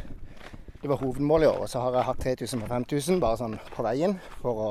[0.82, 1.62] Det var hovedmålet i år.
[1.64, 4.68] Og så har jeg hatt 3000 på 5000 bare sånn på veien for å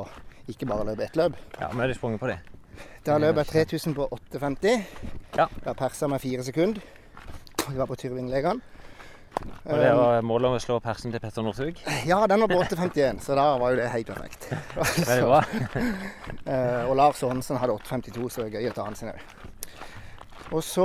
[0.53, 1.39] ikke bare løpe ett løp.
[1.57, 2.37] Ja, Men har du sprunget på det.
[3.07, 4.85] Da løp jeg 3000 på 8,50.
[5.37, 5.49] Ja.
[5.67, 6.81] har persa meg fire sekunder.
[7.67, 8.63] Det var på Tyrvinglegene.
[9.67, 11.77] Og det var målet om å slå persen til Petter Northug.
[12.09, 14.49] Ja, den var på 8,51, så da var jo det helt perfekt.
[14.77, 15.43] Veldig bra.
[16.47, 19.23] Eh, og Lars Aansen hadde 8,52, så det er gøy å ta han sin òg.
[20.55, 20.85] Og så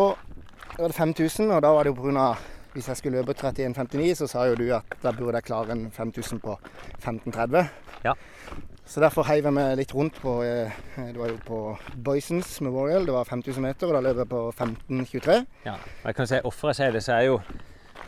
[0.74, 2.32] var det 5000, og da var det jo pga.
[2.74, 5.92] hvis jeg skulle løpe 31,59, så sa jo du at da burde jeg klare en
[5.94, 6.58] 5000 på
[7.04, 7.70] 15,30.
[8.08, 8.16] Ja.
[8.86, 11.60] Så derfor heiv jeg meg litt rundt på eh, Det var jo på
[12.04, 13.06] Boysons Memorial.
[13.08, 15.38] Det var 5000 meter, og da løp jeg på 15,23.
[15.66, 15.76] Ja.
[16.02, 17.38] Og jeg kan si, Offer jeg sier det, så er jo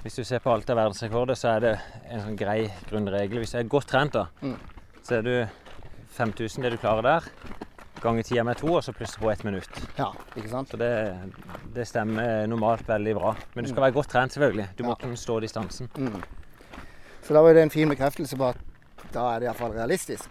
[0.03, 1.73] Hvis du ser på alt av verdensrekorder, så er det
[2.11, 3.39] en sånn grei grunnregel.
[3.39, 4.57] Hvis du er godt trent, da, Mm.
[5.03, 5.47] så er du
[6.17, 7.29] 5000 det du klarer der,
[8.03, 9.69] ganger tida med to, og så pluss på ett minutt.
[9.97, 10.69] Ja, ikke sant?
[10.73, 10.89] Så det,
[11.73, 13.31] det stemmer normalt veldig bra.
[13.55, 14.67] Men du skal være godt trent, selvfølgelig.
[14.77, 14.95] Du må Ja.
[15.05, 15.87] kunne stå distansen.
[15.95, 16.19] Mm.
[17.23, 18.57] Så da var det en fin bekreftelse på at
[19.13, 20.27] da er det iallfall realistisk.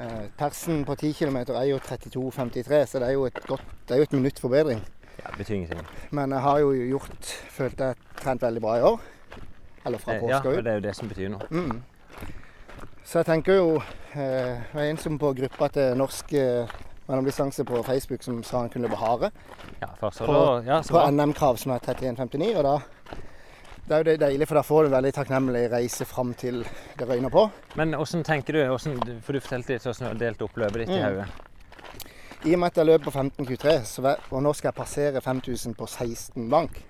[0.00, 3.94] Eh, persen på 10 km er jo 32,53, så det er jo et godt, det
[3.94, 4.80] er jo et minutt forbedring.
[5.22, 5.86] Ja, det betyr ingenting.
[6.10, 9.00] Men jeg har jo gjort følte jeg trent veldig bra i år.
[9.86, 10.64] Eller fra Eh, Ja, påske og ut.
[10.64, 11.46] det er jo det som betyr noe.
[11.50, 11.82] Mm.
[13.04, 13.76] Så jeg tenker jo
[14.14, 16.66] eh, Det er en som på gruppa til norsk eh,
[17.08, 19.30] mellomdistanse på Facebook som sa han kunne løpe hare.
[19.82, 21.10] Ja, På- ja, På.
[21.10, 22.56] NM-krav som er 31,59.
[22.56, 22.78] Og da
[23.88, 26.62] det er jo det deilig, for da får du en veldig takknemlig reise fram til
[26.98, 27.50] det røyner på.
[27.76, 30.78] Men hvordan tenker du, hvordan, for du fortalte litt hvordan du har delt opp løpet
[30.86, 31.04] ditt i Mm.
[31.04, 31.26] hodet.
[32.44, 35.20] I og med at jeg løper på 15,23, så ve- og nå skal jeg passere
[35.20, 36.82] 5000 på 16 blank.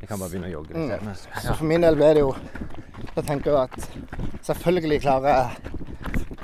[0.00, 0.88] Vi kan bare begynne å jogge Mm.
[1.08, 1.28] litt.
[1.42, 2.34] Så for min del ble det jo
[3.16, 3.88] Da tenker jeg at
[4.44, 5.50] selvfølgelig klarer jeg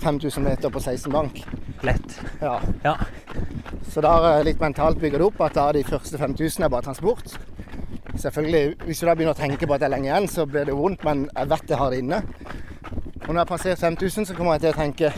[0.02, 1.44] 5000 meter på 16 blank.
[1.82, 2.20] Lett.
[2.40, 2.60] Ja.
[2.84, 2.94] Ja.
[3.90, 6.82] Så da har jeg litt mentalt bygget opp at da de første 5000 er bare
[6.82, 7.36] transport.
[8.16, 10.64] Selvfølgelig, Hvis du da begynner å tenke på at det er lenge igjen, så blir
[10.64, 12.22] det vondt, men jeg vet jeg har det inne.
[13.26, 15.12] Og når jeg har passert 5000, så kommer jeg til å tenke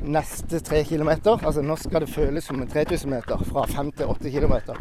[0.00, 1.40] neste tre kilometer.
[1.44, 4.78] Altså nå skal det føles som en 3000 meter, fra fem til åtte kilometer.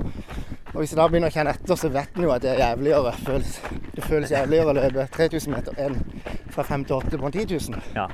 [0.74, 2.62] Og hvis jeg da begynner å kjenne etter, så vet en jo at det er
[2.62, 3.14] jævligere.
[3.26, 3.56] Føles,
[3.96, 5.98] det føles jævligere å løpe 3000 meter enn
[6.54, 7.82] fra fem til åtte på en 10 000.
[7.98, 8.06] Ja.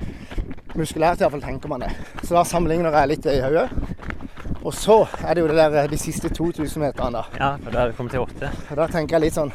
[0.75, 1.91] Muskulært iallfall tenker man det.
[2.23, 3.69] Så da sammenligner jeg litt i hodet.
[4.65, 7.21] Og så er det jo det der, de siste 2000 meterne.
[7.21, 7.25] da.
[7.39, 8.49] ja, for da er det kommet til 8.
[8.71, 9.51] Og da tenker jeg litt sånn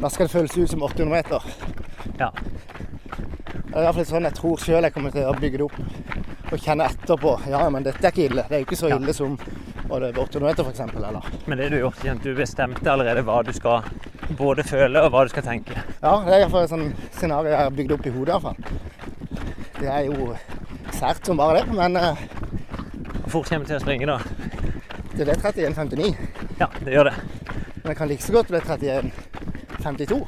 [0.00, 1.46] Da skal det føles ut som 800 meter.
[2.18, 2.30] Ja.
[2.34, 5.78] Det er iallfall sånn jeg tror sjøl jeg kommer til å bygge det opp.
[6.50, 7.34] Og kjenne etterpå.
[7.52, 8.44] Ja, men dette er ikke ille.
[8.48, 8.96] Det er jo ikke så Ja.
[8.98, 9.36] ille som
[9.90, 10.80] å løpe 800 meter, f.eks.
[10.96, 13.82] Eller Men det du har gjort, kjent, du bestemte allerede hva du skal
[14.38, 15.76] både føle og hva du skal tenke.
[16.02, 18.28] Ja, det er iallfall et sånt scenario jeg har bygd opp i hodet.
[18.28, 18.56] i hvert fall.
[19.80, 20.34] Det er jo
[20.92, 22.24] sært som bare det, men eh,
[23.24, 24.18] Hvor fort kommer vi til å springe da?
[25.20, 26.14] det ble 31,59.
[26.60, 27.14] Ja, det gjør det.
[27.82, 30.20] Men det kan like så godt bli 31,52.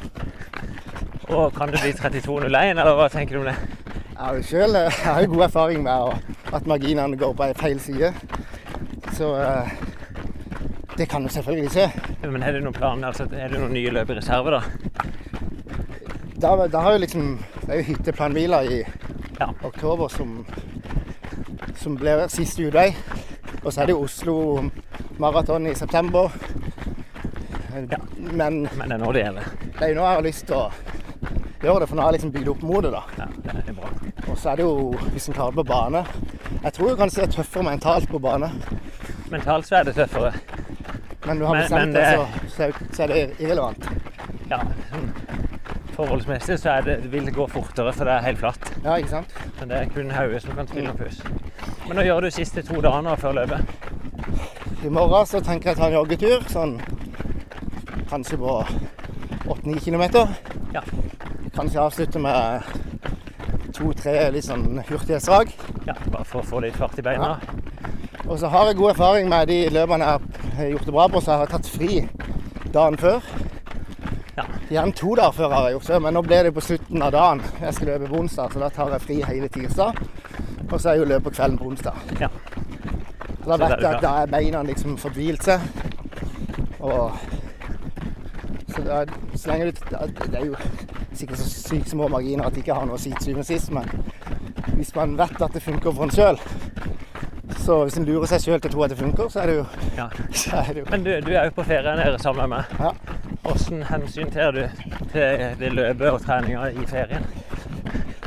[1.33, 3.57] Og kan det bli 32,01, eller hva tenker du om det?
[4.23, 6.21] Jo selv, eh, jeg har jo god erfaring med
[6.53, 8.13] at marginene går på feil side.
[9.17, 9.73] Så eh,
[10.99, 11.89] det kan du selvfølgelig se.
[12.23, 14.63] Men er det noen planer, altså er det noen nye løp i reserve da?
[16.43, 18.83] Da, da har jo liksom Det er jo hytteplanhviler i
[19.43, 19.49] Ja.
[19.69, 20.35] oktober som,
[21.77, 22.93] som blir siste utvei.
[23.63, 24.37] Og så er det Oslo
[25.23, 26.31] maraton i september.
[27.91, 27.99] Ja.
[28.17, 29.53] Men Men det er nå det gjelder.
[29.79, 30.65] det er jo nå jeg har lyst til å
[31.63, 33.03] gjøre det, for nå har jeg liksom bygd opp motet, da.
[33.19, 33.91] Ja, det er bra.
[34.29, 34.75] Og så er det jo,
[35.15, 36.05] hvis en klarer det på bane
[36.63, 38.51] Jeg tror jo kanskje det er tøffere mentalt på bane.
[39.33, 40.33] Mentalt så er det tøffere.
[41.27, 42.07] Men du har bestemt men det,
[42.51, 43.89] så, er så er det irrelevant.
[44.51, 44.59] Ja,
[44.91, 45.11] sånn
[45.93, 48.72] forholdsmessig så er det, vil det gå fortere, for det er helt flatt.
[48.83, 49.35] Ja, ikke sant?
[49.61, 51.21] Men det er kun hodet som kan spille pus.
[51.87, 53.91] Men nå gjør du siste to dagene før løpet.
[54.83, 56.43] I morgen så tenker jeg å ta en joggetur.
[56.51, 56.73] Sånn
[58.11, 58.57] kanskje på
[59.55, 60.35] 8-9 kilometer.
[60.75, 60.83] Ja.
[61.55, 62.67] Kanskje avslutte med
[63.77, 65.55] to-tre litt sånn hurtighetsdrag.
[65.87, 67.37] Ja, bare for å få litt fart i beina.
[68.27, 71.23] Og så har jeg god erfaring med de løpene jeg har gjort det bra på,
[71.23, 72.03] så jeg har tatt fri
[72.75, 73.23] dagen før.
[74.73, 77.11] Gjerne to dager før har jeg gjort det, men nå ble det på slutten av
[77.13, 77.43] dagen.
[77.61, 79.99] Jeg skal løpe på onsdag, så da tar jeg fri hele tirsdag.
[80.71, 81.99] Og så er jo løpet på kvelden på onsdag.
[82.23, 82.29] Ja.
[83.43, 85.61] Så da vet jeg at da er beina liksom fått seg.
[86.81, 87.13] Og
[88.73, 89.03] så, da,
[89.37, 89.83] så lenge du
[90.33, 90.57] Det er jo
[91.13, 93.51] sikkert så sykt små marginer at det ikke har noe å si til syvende og
[93.51, 93.91] sist, men
[94.79, 96.41] hvis man vet at det funker for en sjøl,
[97.63, 99.57] så hvis en lurer seg sjøl til å tro at det funker, så er det
[99.61, 99.67] jo,
[99.99, 100.09] Ja.
[100.33, 102.81] så er det jo Men du, du er jo på ferie nede sammen med meg.
[102.81, 103.12] Ja.
[103.43, 104.63] Hvordan hensyn tar du
[105.13, 107.25] til til løpet og treninga i ferien?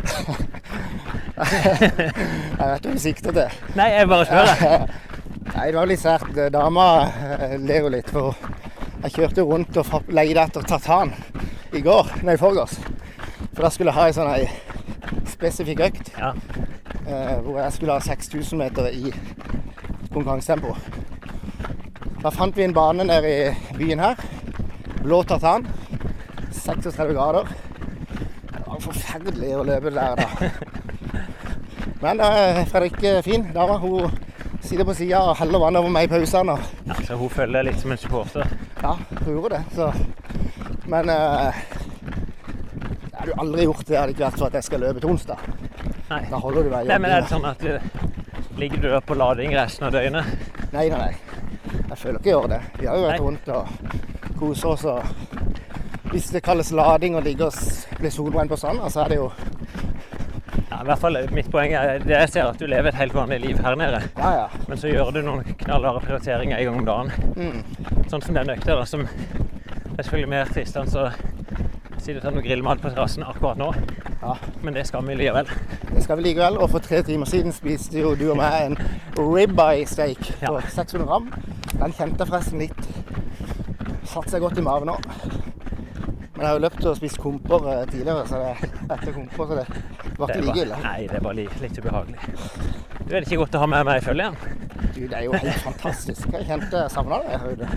[1.36, 3.56] Jeg vet hva du sikter til.
[3.76, 4.86] Nei, jeg bare spør.
[5.56, 6.30] Nei, det var litt sært.
[6.54, 8.38] Dama eh, ler jo litt, for
[9.06, 11.12] jeg kjørte rundt og leide etter tartan
[11.76, 12.78] i går, nei, forgårs.
[13.52, 14.48] For da skulle jeg ha en sånn ei
[15.30, 16.32] spesifikk økt Ja.
[17.04, 19.12] eh, hvor jeg skulle ha 6000 meter i
[20.16, 20.72] konkurransetempo.
[22.24, 24.16] Da fant vi en bane nede i byen her.
[25.06, 25.68] Blå tartan.
[26.52, 27.48] 36 grader.
[28.50, 30.48] Det var forferdelig å løpe der da.
[32.02, 33.44] Men eh, Fredrik er fin.
[33.54, 34.16] Dama hun
[34.66, 36.56] sitter på sida og heller vann over meg i pausene.
[36.56, 38.50] og ja, Så hun følger litt som en supporter.
[38.82, 39.76] Ja, hun gjorde det.
[39.76, 39.92] Så
[40.90, 41.62] Men eh,
[43.06, 45.14] jeg hadde jo aldri gjort det hadde ikke vært for at jeg skal løpe til
[45.14, 45.46] onsdag.
[46.10, 46.22] Nei.
[46.34, 47.78] Da holder du deg Nei, men er det sånn at du,
[48.58, 50.34] ligger du der på lading resten av døgnet?
[50.74, 51.14] Nei, nei, nei.
[51.92, 52.62] Jeg føler ikke jeg gjør det.
[52.82, 54.05] Vi har jo vært rundt og
[54.46, 54.86] koser oss.
[54.86, 55.04] og
[56.12, 57.54] Hvis det kalles lading og ligge og
[58.00, 59.32] bli solbrent på stranda, så er det jo
[60.72, 63.14] Ja, i hvert fall Mitt poeng er det jeg ser at du lever et helt
[63.16, 64.02] vanlig liv her nede.
[64.18, 64.46] Ja, ja.
[64.68, 67.12] Men så gjør du noen knallharde prioriteringer en gang om dagen.
[67.36, 68.08] Mm.
[68.12, 71.08] Sånn som den økta, som er selvfølgelig mer trist enn så
[72.06, 73.72] sitte og ta noe grillmat på terrassen akkurat nå.
[74.22, 74.36] ja.
[74.64, 75.48] Men det skal vi likevel.
[75.94, 76.58] Det skal vi likevel.
[76.62, 78.78] Og for tre timer siden spiste jo du og meg en
[79.18, 80.68] ribeye steak på Ja.
[80.76, 81.32] 600 gram.
[81.80, 82.84] Den kjente forresten litt.
[84.16, 84.96] Satt seg godt i maven nå.
[86.36, 89.56] Men jeg har jo løpt og spist komper eh, tidligere, så det etter komper, så
[89.60, 89.66] det
[90.20, 90.80] var ikke like ille.
[90.84, 92.32] nei, det er bare litt, litt ubehagelig.
[93.06, 94.38] Du er det ikke godt å ha med meg i følge igjen?
[94.96, 96.28] Du, det er jo helt fantastisk.
[96.36, 97.40] Jeg kjente jeg savna det.
[97.44, 97.70] Høyde.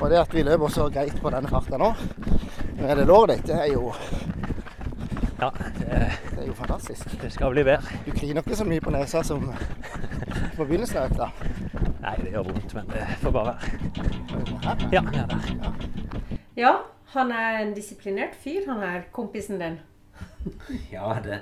[0.00, 1.90] Og det at vi løper så greit på denne farta nå,
[2.80, 3.92] med det låret ditt, det er jo,
[5.40, 6.00] Ja, det,
[6.30, 7.14] det er jo fantastisk.
[7.22, 7.98] det skal bli bedre.
[8.06, 9.46] Du kliner ikke så mye på nesa som
[10.54, 11.30] på begynnelsen av økta.
[12.04, 14.23] Nei, det gjør vondt, men det får bare være.
[14.64, 15.80] Ja, er der.
[16.56, 16.70] Ja,
[17.12, 19.76] han er en disiplinert fyr, han er kompisen din.
[20.92, 21.40] Ja, det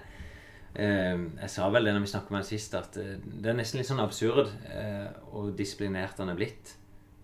[0.74, 3.58] eh, Jeg sa vel det når vi snakket med han sist, at eh, det er
[3.58, 6.74] nesten litt sånn absurd eh, og disiplinert han er blitt.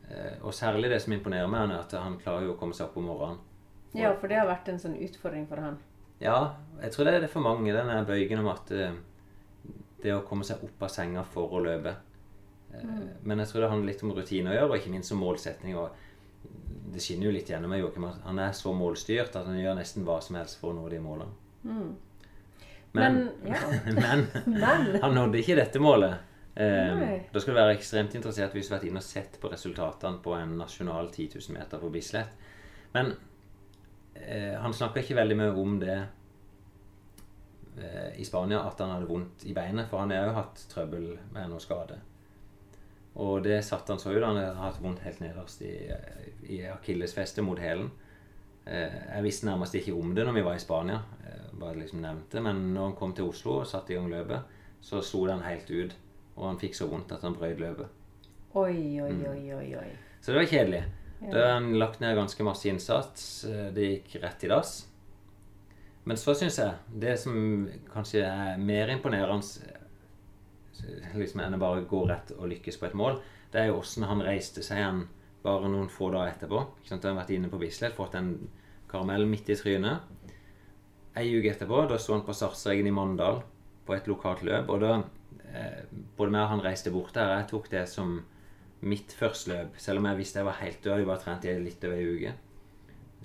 [0.07, 2.87] Eh, og særlig det som imponerer meg, er at han klarer jo å komme seg
[2.87, 3.43] opp om morgenen.
[3.97, 5.81] Ja, for det har vært en sånn utfordring for han.
[6.23, 6.39] Ja,
[6.83, 8.95] jeg tror det er det for mange, den bøygen om at eh,
[10.05, 11.99] det å komme seg opp av senga for å løpe.
[12.75, 15.23] Eh, Men jeg tror det handler litt om rutine å gjøre, og ikke minst om
[15.23, 15.77] målsetning.
[15.77, 15.91] og
[16.93, 20.07] det skinner jo litt gjennom Joakim, at han er så målstyrt at han gjør nesten
[20.07, 21.35] hva som helst for å nå de målene.
[21.65, 21.91] Men,
[22.93, 23.61] Men, ja.
[23.93, 26.25] men Men han nådde ikke dette målet.
[26.59, 29.51] Um, da skulle du være ekstremt interessert hvis du hadde vært inne og sett på
[29.53, 32.33] resultatene på en nasjonal 10 000 meter på Bislett.
[32.97, 35.99] Men uh, han snakka ikke veldig mye om det
[37.79, 39.87] uh, i Spania, at han hadde vondt i beinet.
[39.93, 42.01] For han har jo hatt trøbbel med noe skade.
[43.19, 44.23] Og det satte han så ut.
[44.25, 45.73] Han har hatt vondt helt nederst i,
[46.47, 47.91] i akillesfestet mot hælen.
[48.65, 51.01] Eh, jeg visste nærmest ikke om det når vi var i Spania.
[51.27, 52.41] eh, bare liksom nevnte.
[52.45, 55.43] Men når han kom til Oslo og satte i gang løpet, så slo det han
[55.49, 55.97] helt ut.
[56.37, 57.89] Og han fikk så vondt at han brøt løpet.
[58.55, 59.75] Oi, oi, oi, oi.
[59.81, 59.89] oi.
[60.21, 60.85] Så det var kjedelig.
[61.19, 63.45] Da har han lagt ned ganske masse innsats.
[63.45, 64.87] eh, Det gikk rett i dass.
[66.05, 69.43] Men så syns jeg det som kanskje er mer imponerende
[71.15, 73.21] liksom, enn å bare gå rett og lykkes på et mål,
[73.53, 75.05] det er jo åssen han reiste seg igjen
[75.43, 76.63] bare noen få dager etterpå.
[76.81, 77.05] Ikke sant?
[77.07, 78.33] Han har vært inne på Bislett, fått en
[78.91, 80.35] karamell midt i trynet.
[81.19, 83.41] Ei uke etterpå da sto han på startstreken i Mandal
[83.87, 84.69] på et lokalt løp.
[84.73, 85.87] Og da eh,
[86.19, 87.39] Både meg og han reiste bort der.
[87.39, 88.19] Jeg tok det som
[88.81, 89.81] mitt første løp.
[89.81, 92.13] Selv om jeg visste jeg var helt død, jeg bare trent i litt over ei
[92.13, 92.35] uke.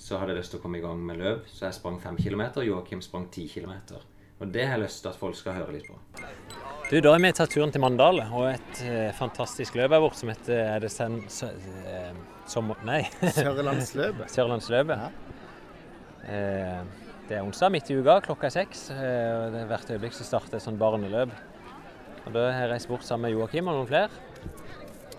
[0.01, 2.15] Så hadde jeg lyst til å komme i gang med løp, så jeg sprang fem
[2.17, 2.65] kilometer.
[2.65, 4.01] Joakim sprang ti kilometer.
[4.43, 5.95] Og det har jeg lyst til at folk skal høre litt på.
[6.89, 10.19] Du, Da har vi tatt turen til Mandal og et eh, fantastisk løp her borte
[10.19, 11.47] som heter er det sen, så,
[11.87, 12.11] eh,
[12.51, 14.27] som, Nei, Sørlandsløpet.
[14.35, 14.99] Sørlandsløpet.
[14.99, 15.39] Ja.
[16.27, 16.83] Eh,
[17.29, 18.89] det er onsdag midt i uka, klokka er seks.
[18.91, 21.31] Eh, og det er hvert øyeblikk så starter et sånt barneløp.
[22.25, 24.11] Og Da har jeg reist bort sammen med Joakim og noen flere.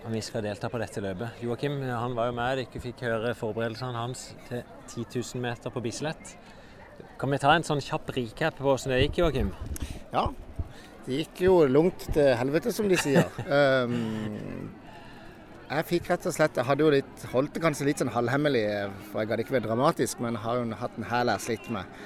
[0.05, 1.41] Og vi skal delta på dette løpet.
[1.41, 4.61] Joakim han var jo med, dere fikk høre forberedelsene hans til
[4.93, 6.37] 10 000 meter på Bislett.
[7.19, 9.53] Kan vi ta en sånn kjapp recap på hvordan det gikk, Joakim?
[10.13, 10.25] Ja.
[11.05, 13.29] Det gikk jo langt til helvete, som de sier.
[13.47, 14.71] Um,
[15.75, 18.65] jeg fikk rett og slett Jeg hadde jo litt, holdt det kanskje litt sånn halvhemmelig,
[19.11, 21.69] for jeg hadde ikke vært dramatisk, men har jo hatt en hæl jeg har slitt
[21.77, 21.99] med.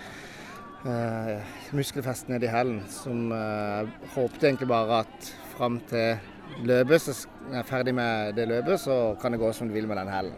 [0.85, 6.21] Uh, muskelfest nedi hælen, som jeg håpte egentlig bare at fram til
[6.69, 7.17] løpet, så
[7.49, 10.13] jeg er ferdig med det løpet, så kan det gå som det vil med den
[10.13, 10.37] hælen.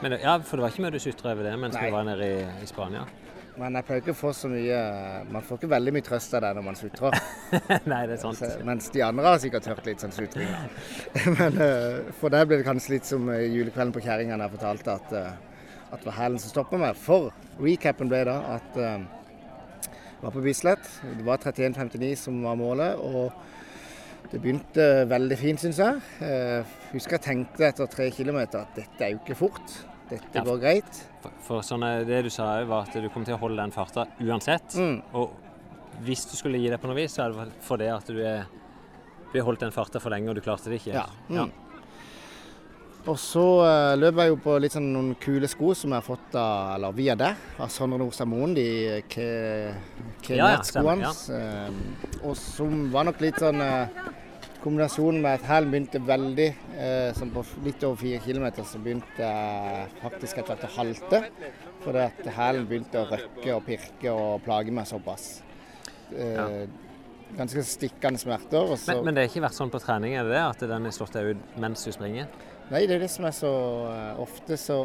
[0.00, 1.86] Men, ja, for det var ikke mye du sutra over det mens Nei.
[1.86, 3.04] du var nede i, i Spania?
[3.60, 4.78] Men jeg pleier ikke å få så mye
[5.30, 7.16] Man får ikke veldig mye trøst av det når man sutrer.
[7.92, 8.40] Nei, det er sant.
[8.40, 10.50] Så, mens de andre har sikkert hørt litt sånn sutring.
[11.38, 14.56] Men uh, for deg ble det kanskje litt som eh, julekvelden på Kjerringa da jeg
[14.56, 16.98] fortalte at, uh, at det var hælen som stoppa meg.
[16.98, 17.30] For
[17.62, 18.98] recapen ble da at uh,
[19.86, 20.92] jeg var på Bislett.
[21.04, 22.98] Det var 31,59 som var målet.
[22.98, 23.32] og
[24.32, 25.98] det begynte veldig fint, syns jeg.
[26.24, 29.74] Eh, husker jeg tenkte etter tre kilometer at dette er jo ikke fort.
[30.10, 30.44] Dette Ja.
[30.44, 31.00] går greit.
[31.22, 33.72] For, for sånn, det du sa òg, var at du kom til å holde den
[33.72, 34.76] farta uansett.
[34.76, 35.02] Mm.
[35.14, 35.30] Og
[36.04, 38.20] hvis du skulle gi deg på noe vis, så er det for det at du
[38.20, 38.44] er
[39.34, 40.94] du har holdt den farta for lenge og du klarte det ikke.
[40.94, 41.08] Ja.
[41.28, 41.50] Mm.
[43.04, 46.06] Og så uh, løp jeg jo på litt sånn noen kule sko som jeg har
[46.06, 49.72] fått av, eller via deg, av Sondre Nordstad-Moen, de Ja, ja,
[50.24, 51.10] Kenet-skoene.
[51.18, 51.74] stemmer,
[52.22, 54.06] og som var nok litt sånn uh,
[54.64, 56.46] kombinasjonen med at hælen begynte veldig,
[56.78, 61.20] eh, som på litt over fire kilometer, så begynte jeg faktisk etter hvert å halte.
[61.84, 65.42] Fordi at hælen begynte å røkke og pirke og plage meg såpass.
[66.16, 66.64] Eh,
[67.34, 68.68] Ganske stikkende smerter.
[68.86, 70.42] Men, men det har ikke vært sånn på trening, er det det?
[70.44, 72.28] At den har slått deg ut mens du springer?
[72.70, 73.50] Nei, det er det som er så
[73.90, 74.76] eh, Ofte så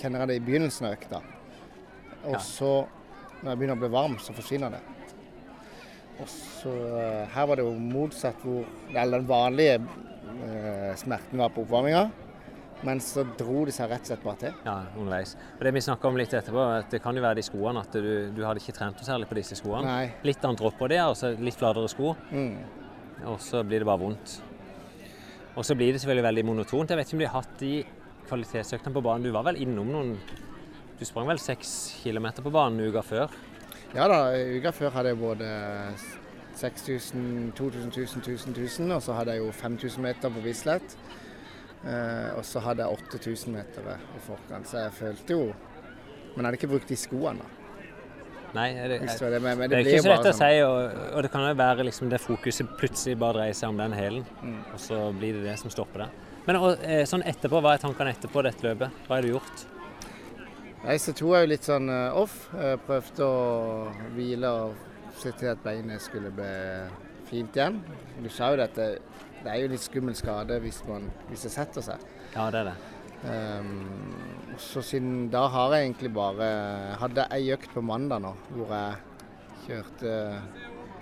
[0.00, 1.22] kjenner jeg det i begynnelsen av økta.
[2.26, 2.42] Og Ja.
[2.44, 2.72] så,
[3.40, 4.82] når jeg begynner å bli varm, så forsvinner det.
[6.22, 8.64] Og så eh, Her var det jo motsatt hvor
[8.94, 12.06] Eller den vanlige eh, smerten var på oppvarminga.
[12.84, 14.56] Men så dro de seg rett og slett bare til.
[14.66, 15.30] Ja, underveis.
[15.56, 17.94] Og det vi snakka om litt etterpå, at det kan jo være de skoene at
[17.96, 19.88] du, du hadde ikke trent noe særlig på disse skoene.
[19.88, 20.10] Nei.
[20.28, 22.58] Litt annet dropp på det, og så litt flatere sko, Mm.
[23.32, 24.34] og så blir det bare vondt.
[25.56, 26.92] Og så blir det selvfølgelig veldig monotont.
[26.92, 27.72] Jeg vet ikke om de har hatt de
[28.28, 29.24] kvalitetsøktene på banen.
[29.24, 30.12] Du var vel innom noen
[31.00, 31.72] Du sprang vel seks
[32.04, 33.32] kilometer på banen uka før?
[33.94, 34.18] Ja da,
[34.58, 35.50] uka før hadde jeg både
[36.56, 40.96] 6000, 2000, 1000, 1000, 1000, og så hadde jeg jo 5000 meter på Bislett.
[41.86, 45.52] Eh, og så hadde jeg 8000 meter i forkant, så jeg følte jo
[46.36, 47.52] Men jeg hadde ikke brukt de skoene, da.
[48.56, 50.40] Nei, det, jeg, det men, men det det, er ikke så lett å sånn.
[50.40, 53.78] si, og, og det kan jo være liksom det fokuset plutselig bare dreier seg om
[53.80, 54.58] den hælen, Mm.
[54.74, 56.08] og så blir det det som stopper det.
[56.46, 59.00] Men og, eh, sånn etterpå, hva er tankene etterpå dette løpet?
[59.08, 59.64] Hva har du gjort?
[60.86, 62.34] Nei, så er jeg jo litt sånn eh, off.
[62.54, 63.38] Jeg prøvde å
[64.14, 66.50] hvile og se til at beinet skulle bli
[67.26, 67.80] fint igjen.
[68.22, 68.86] Du sa jo dette,
[69.42, 72.04] det er jo litt skummel skade hvis, man, hvis det setter seg.
[72.36, 72.76] Ja, det er det.
[73.26, 74.14] Um,
[74.60, 76.46] så siden da har jeg egentlig bare
[77.00, 78.98] Hadde ei økt på mandag nå hvor jeg
[79.64, 80.12] kjørte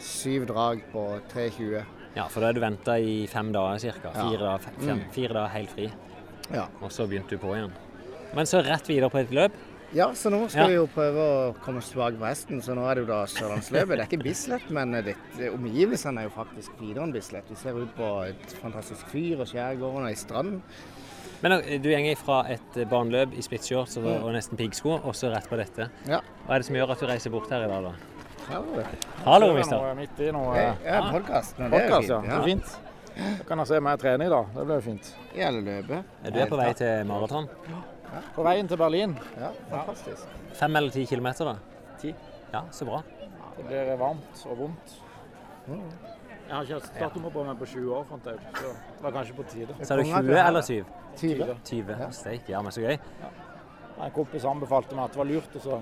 [0.01, 1.03] syv drag på
[1.35, 1.83] 3.20.
[2.15, 4.15] Ja, for da har du venta i fem dager ca.
[4.15, 5.05] Fire, fem, Mm.
[5.13, 5.91] fire dager helt fri,
[6.55, 6.69] Ja.
[6.81, 7.75] og så begynte du på igjen.
[8.35, 9.53] Men så rett videre på et løp.
[9.95, 10.67] Ja, så nå skal Ja.
[10.69, 12.61] vi jo prøve å komme oss tilbake på hesten.
[12.63, 13.95] Så nå er det jo da Sørlandsløpet.
[13.95, 17.45] Det er ikke Bislett, men det, det, omgivelsene er jo faktisk videre enn Bislett.
[17.49, 20.61] Vi ser ut på et fantastisk fyr og skjærgården og ei strand.
[21.43, 24.25] Men eh, du går fra et eh, barneløp i splitshorts og, Mm.
[24.25, 25.91] og nesten piggsko, og så rett på dette.
[26.09, 26.21] Ja.
[26.47, 27.93] Hva er det som gjør at du reiser bort her i dag, da?
[28.51, 29.09] Ja, vet du.
[29.25, 29.77] Hallo, mister.
[29.79, 29.91] mister.
[29.91, 32.29] er midt i noe Jeg ja, podkast, Ja, det er fint.
[32.29, 32.43] ja.
[32.45, 32.79] fint.
[33.39, 34.47] Da kan jeg se meg trene i dag.
[34.55, 35.15] Det blir jo fint.
[35.37, 36.05] I alle løpet.
[36.25, 37.49] Er du er på vei til maraton?
[38.35, 39.17] På veien til Berlin.
[39.41, 40.27] Ja, fantastisk.
[40.55, 41.57] Fem eller ti kilometer, da?
[42.01, 42.15] Ti.
[42.53, 43.03] Ja, så bra.
[43.57, 44.95] Det blir varmt og vondt.
[45.69, 48.59] Jeg har ikke hatt startnummer på meg på 20 år, fant jeg ut.
[48.61, 49.75] Så det var kanskje på tide.
[49.81, 50.85] Så er det er 20 eller 7?
[51.17, 51.55] 20.
[51.65, 52.09] 20.
[52.13, 52.99] Steik, ja, men så gøy.
[54.05, 55.79] En kompis anbefalte meg at det var lurt å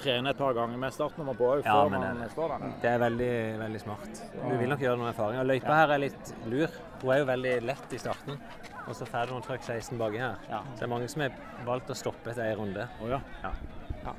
[0.00, 2.72] trene et par ganger med startnummer på òg, Ja, før men man det- står der.
[2.82, 4.22] Det er veldig, veldig smart.
[4.50, 5.44] Du vil nok gjøre noen erfaringer.
[5.44, 6.68] Løypa her er litt lur.
[7.02, 8.40] Hun er jo veldig lett i starten.
[8.86, 10.36] Og så får du noen trøkk 16 baki her.
[10.50, 10.60] Ja.
[10.74, 11.30] Så det er mange som har
[11.66, 12.88] valgt å stoppe etter en runde.
[13.02, 13.18] Oh, ja.
[13.42, 14.12] Ja.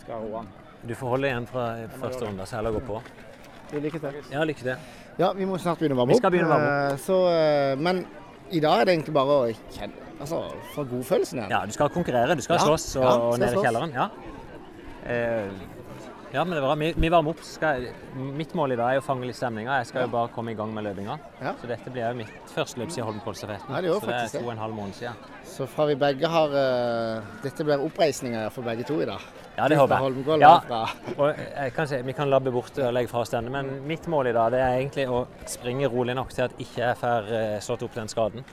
[0.00, 0.48] Skal roe han.
[0.86, 1.66] Du får holde igjen fra
[2.00, 3.00] første runde, så heller gå på.
[3.72, 4.18] Vi liker til.
[4.32, 4.76] Ja, lykke til.
[5.18, 6.22] Ja, vi må snart begynne å varme Vi opp.
[6.22, 7.00] skal begynne å varme opp.
[7.02, 8.04] Så, eh, men
[8.54, 10.38] i dag er det egentlig bare å kjenne Altså,
[10.72, 11.50] få godfølelsen igjen.
[11.50, 12.34] Ja, du skal konkurrere.
[12.34, 12.64] Du skal Ja.
[12.64, 13.92] slåss og, Ja, og ned i kjelleren.
[13.92, 14.08] Ja.
[15.04, 15.50] Eh,
[16.32, 16.74] ja, men det er bra.
[16.80, 17.42] Vi, vi varmer opp.
[17.46, 19.78] Skal, mitt mål i dag er å fange litt stemninga.
[19.80, 21.16] Jeg skal jo bare komme i gang med løpinga.
[21.40, 21.54] Ja.
[21.60, 23.72] Så dette blir jo mitt første løp siden Holmenkollstafetten.
[23.72, 25.24] Ja, det så det er to og en halv måned siden.
[25.46, 29.22] Så fra vi begge har uh, Dette blir oppreisninger for begge to i dag.
[29.56, 30.40] Ja, det håper jeg.
[30.42, 30.82] Ja,
[31.16, 34.04] og jeg kan si, vi kan labbe bort og legge fra oss denne, men mitt
[34.12, 37.30] mål i dag det er egentlig å springe rolig nok til at ikke jeg får
[37.38, 38.44] eh, slått opp den skaden.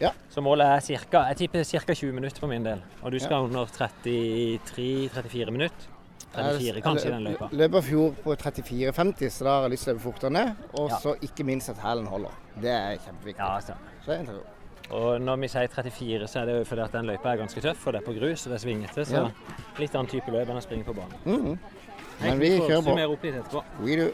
[0.00, 0.14] Ja.
[0.32, 1.92] Så målet er jeg tipper ca.
[1.92, 2.80] 20 minutter for min del.
[3.02, 5.95] Og du skal under 33-34 minutter.
[6.36, 7.48] 34 kanskje i den løypa.
[7.52, 10.52] Løper fjor på 34,50, så da har jeg lyst til å løpe fortere ned.
[10.74, 10.98] Og Ja.
[11.02, 12.30] så ikke minst at hælen holder.
[12.60, 13.38] Det er kjempeviktig.
[13.38, 13.72] Ja, altså.
[14.04, 14.52] Så interessant.
[14.90, 17.60] Og når vi sier 34, så er det jo fordi at den løypa er ganske
[17.60, 19.04] tøff, og det er på grus og det er svingete.
[19.04, 19.28] Så Ja.
[19.78, 21.14] litt annen type løp enn å springe på banen.
[21.24, 21.58] Mm -hmm.
[22.20, 23.12] Men vi kjører på.
[23.12, 23.62] opp litt etterpå.
[23.80, 24.10] We do.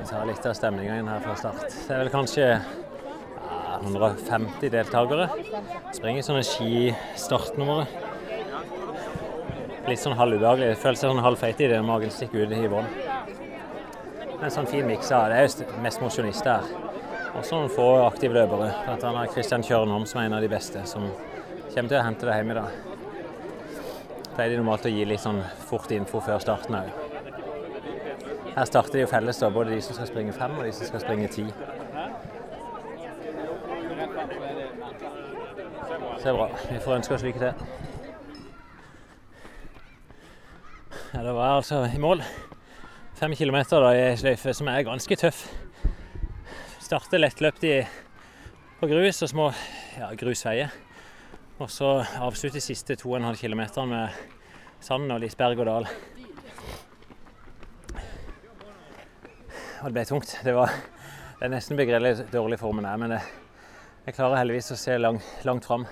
[0.00, 1.68] Vi tar litt av stemninga inn her fra start.
[1.68, 5.28] Det er vel kanskje ja, 150 deltakere.
[5.92, 7.86] Springer sånne ski-startnumre.
[9.88, 10.74] Litt sånn halvubehagelig.
[10.74, 12.88] Det føles sånn halvfeit i det magen stikker ut i bånn.
[14.40, 16.64] En sånn fin miks av det er jo mest mosjonister her.
[17.38, 18.70] Også noen få aktive løpere.
[18.90, 21.06] Annet Christian Kjørnholm, som er en av de beste, som
[21.74, 22.70] kommer til å hente det hjem i dag.
[24.34, 26.88] Pleier de normalt å gi litt sånn fort info før starten òg.
[28.56, 30.88] Her starter de jo felles, da, både de som skal springe fem og de som
[30.90, 31.46] skal springe ti.
[36.16, 36.48] Så det er bra.
[36.68, 37.52] Vi får ønske oss lykke til.
[40.90, 42.20] Ja, det var altså i mål.
[43.18, 45.40] Fem kilometer i ei sløyfe som er ganske tøff.
[46.78, 47.80] Starter lettløpt i,
[48.78, 49.48] på grus og små
[49.96, 50.70] ja, grusveier.
[51.58, 51.90] Og så
[52.22, 54.22] avslutter siste 2,5 km med
[54.78, 55.90] sand og litt berg og dal.
[59.80, 60.38] Og det ble tungt.
[60.46, 60.70] Det var,
[61.40, 63.22] Det er nesten begredelig dårlig formen her, men det,
[64.06, 65.86] jeg klarer heldigvis å se lang, langt fram.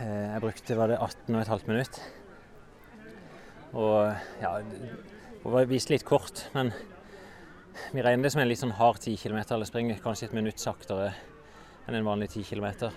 [0.00, 2.06] Eh, jeg brukte var det 18,5 minutt.
[3.76, 6.72] Og ja det var vist litt kort, men
[7.92, 10.62] vi regner det som en litt sånn hard 10 km, eller springer kanskje et minutt
[10.62, 11.12] saktere
[11.86, 12.88] enn en vanlig 10 km.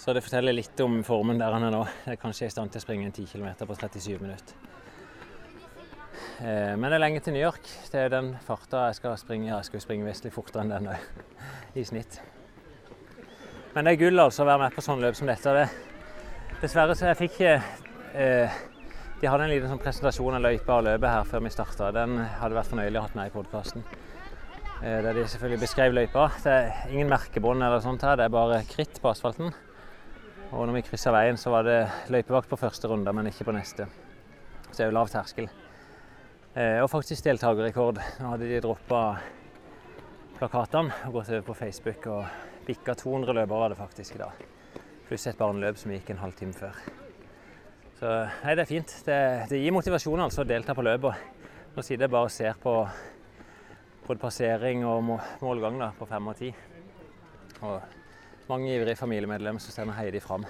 [0.00, 1.84] Så det forteller litt om formen der han er nå.
[2.06, 4.56] Jeg er kanskje i stand til å springe en 10 km på 37 minutter.
[6.40, 7.68] Eh, men det er lenge til New York.
[7.92, 9.50] Det er den farta jeg skal springe.
[9.50, 11.04] Ja, jeg skal springe vesentlig fortere enn den òg,
[11.80, 12.18] i snitt.
[13.74, 15.54] Men det er gull altså å være med på sånn løp som dette.
[15.54, 15.68] Det,
[16.64, 17.54] dessverre så jeg fikk ikke
[18.20, 18.60] eh,
[19.20, 21.90] De hadde en liten sånn presentasjon av løypa og løpet her før vi starta.
[21.92, 23.82] Den hadde vært fornøyelig å ha med i podkasten.
[24.80, 26.22] Eh, der de selvfølgelig beskrev løypa.
[26.40, 29.52] Det er ingen merkebånd eller sånt her, det er bare kritt på asfalten.
[30.50, 31.76] Og når vi kryssa veien, så var det
[32.08, 33.90] løypevakt på første runde, men ikke på neste.
[34.70, 35.50] Så det er jo lav terskel.
[36.54, 38.00] Eh, og faktisk deltakerrekord.
[38.22, 39.02] Nå hadde de droppa
[40.38, 44.48] plakatene og gått over på Facebook og bikka 200 løpere var det faktisk i dag.
[45.10, 46.99] Pluss et barneløp som gikk en halvtime før.
[48.00, 48.92] Så nei, det er fint.
[49.04, 49.16] Det,
[49.50, 51.24] det gir motivasjon altså å delta på løpet.
[51.74, 52.72] Nå sitter jeg bare og ser på
[54.06, 55.10] både passering og
[55.42, 56.48] målgang da, på fem og ti.
[57.60, 60.46] Og mange ivrige familiemedlemmer som sender Heidi fram.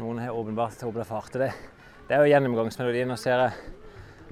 [0.00, 1.52] Noen har åpenbart åpenbart det.
[2.08, 3.08] Det er jo gjennomgangsmelodien.
[3.08, 3.70] Nå ser jeg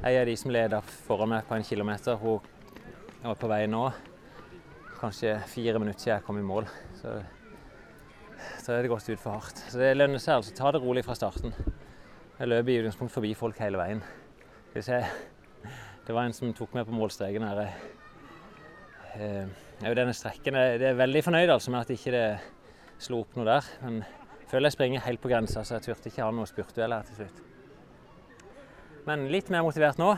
[0.03, 2.19] ei av de som leder foran meg på en kilometer.
[2.19, 2.43] Hun
[3.31, 3.85] er på vei nå.
[4.99, 6.67] Kanskje fire minutter siden jeg kom i mål.
[6.99, 7.15] Så,
[8.59, 9.63] så er det gått utfor hardt.
[9.71, 10.59] Så det lønner seg altså.
[10.59, 11.55] Ta det rolig fra starten.
[12.43, 14.01] Jeg løp i utgangspunkt forbi folk hele veien.
[14.75, 17.61] Det var en som tok meg på målstreken her.
[19.15, 19.53] Eh,
[19.85, 22.25] denne strekken Jeg er veldig fornøyd altså med at ikke det
[22.99, 23.69] slo opp noe der.
[23.85, 26.97] Men jeg føler jeg springer helt på grensa, så jeg turte ikke ha noe spurtduell
[26.97, 27.39] her til slutt.
[29.07, 30.11] Men litt mer motivert nå.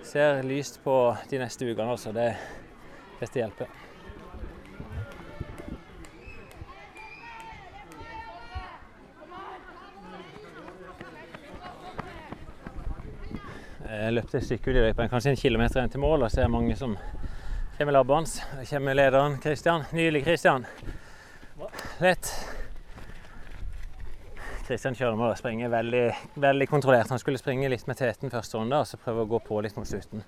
[0.00, 0.96] Ser lyst på
[1.28, 2.16] de neste ukene, altså.
[2.16, 2.30] Det,
[3.20, 3.85] dette hjelper.
[13.86, 16.74] Jeg løpte et stykke i løypa, kanskje en kilometer inn til mål, og ser mange
[16.78, 16.96] som
[17.78, 18.42] kommer labbende.
[18.58, 19.84] Der kommer lederen Kristian.
[19.94, 20.66] Nylig Kristian.
[22.02, 22.32] Lett.
[24.66, 26.04] Kristian kjører med å springe veldig,
[26.42, 27.12] veldig kontrollert.
[27.14, 29.78] Han skulle springe litt med teten første runde og så prøve å gå på litt
[29.78, 30.24] mot slutten.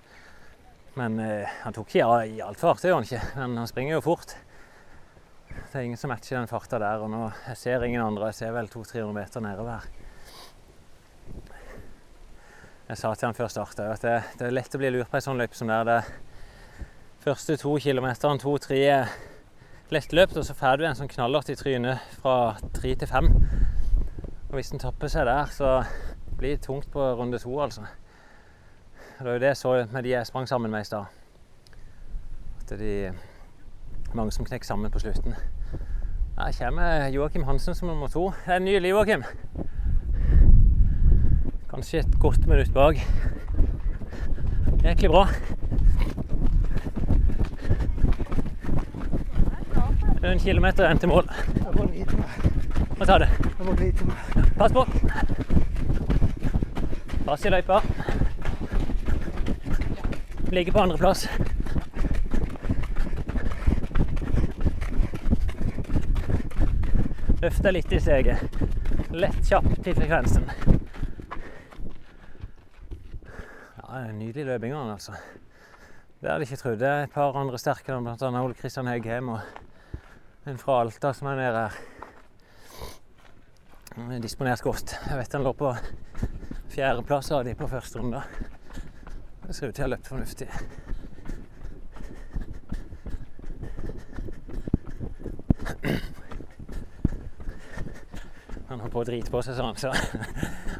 [0.99, 3.25] Men eh, han tok ikke ja, i alt fart, det gjør han ikke.
[3.41, 4.37] Men han springer jo fort.
[5.49, 7.03] Det er ingen som matcher den farta der.
[7.03, 8.31] Og nå jeg ser ingen andre.
[8.31, 10.08] Jeg ser vel 200-300 meter nedover her.
[12.89, 15.19] Jeg sa til han før starta, at det, det, er lett å bli lurt på
[15.19, 15.85] ei sånn løype som der.
[15.85, 16.87] Det
[17.21, 19.11] første to kilometerne, to-tre er
[19.93, 23.29] lettløpt, og så får du en sånn knallert i trynet fra tre til fem.
[24.49, 25.75] Og hvis den tapper seg der, så
[26.39, 27.85] blir det tungt på runde to, altså.
[29.19, 31.13] Det var jo det jeg så med de jeg sprang sammen med i stad.
[32.63, 32.95] At de
[34.17, 35.37] mange som knekker sammen på slutten.
[36.39, 38.31] Her kommer Joakim Hansen som nummer to.
[38.47, 39.29] Det er nylig, Joakim.
[41.79, 42.97] Kanskje et godt minutt bak.
[44.85, 45.29] Egentlig bra.
[50.23, 51.29] en kilometer igjen til mål.
[51.55, 52.99] Jeg må til meg.
[52.99, 53.29] Må ta det.
[53.59, 54.49] Jeg må til meg.
[54.59, 54.85] Pass på.
[57.27, 57.79] Pass i løypa.
[60.51, 61.29] Ligger på andreplass.
[67.43, 68.59] Løfter litt i steget.
[69.15, 70.51] Lett kjapp til frekvensen.
[73.89, 75.13] Ja, Nydelig løping av han, altså.
[76.21, 76.81] Det hadde jeg ikke trodd.
[76.83, 78.31] Det er et par andre sterke, bl.a.
[78.43, 79.41] Ole Kristian Heggheim og
[80.51, 81.79] en fra Alta som er nede her.
[83.99, 84.93] Er disponert godt.
[85.09, 85.71] Jeg vet han lå på
[86.75, 88.21] fjerdeplass av de på første runde.
[89.47, 90.49] Det ser ut til å ha løpt fornuftig.
[98.69, 99.97] Han holdt på å drite på seg, han, så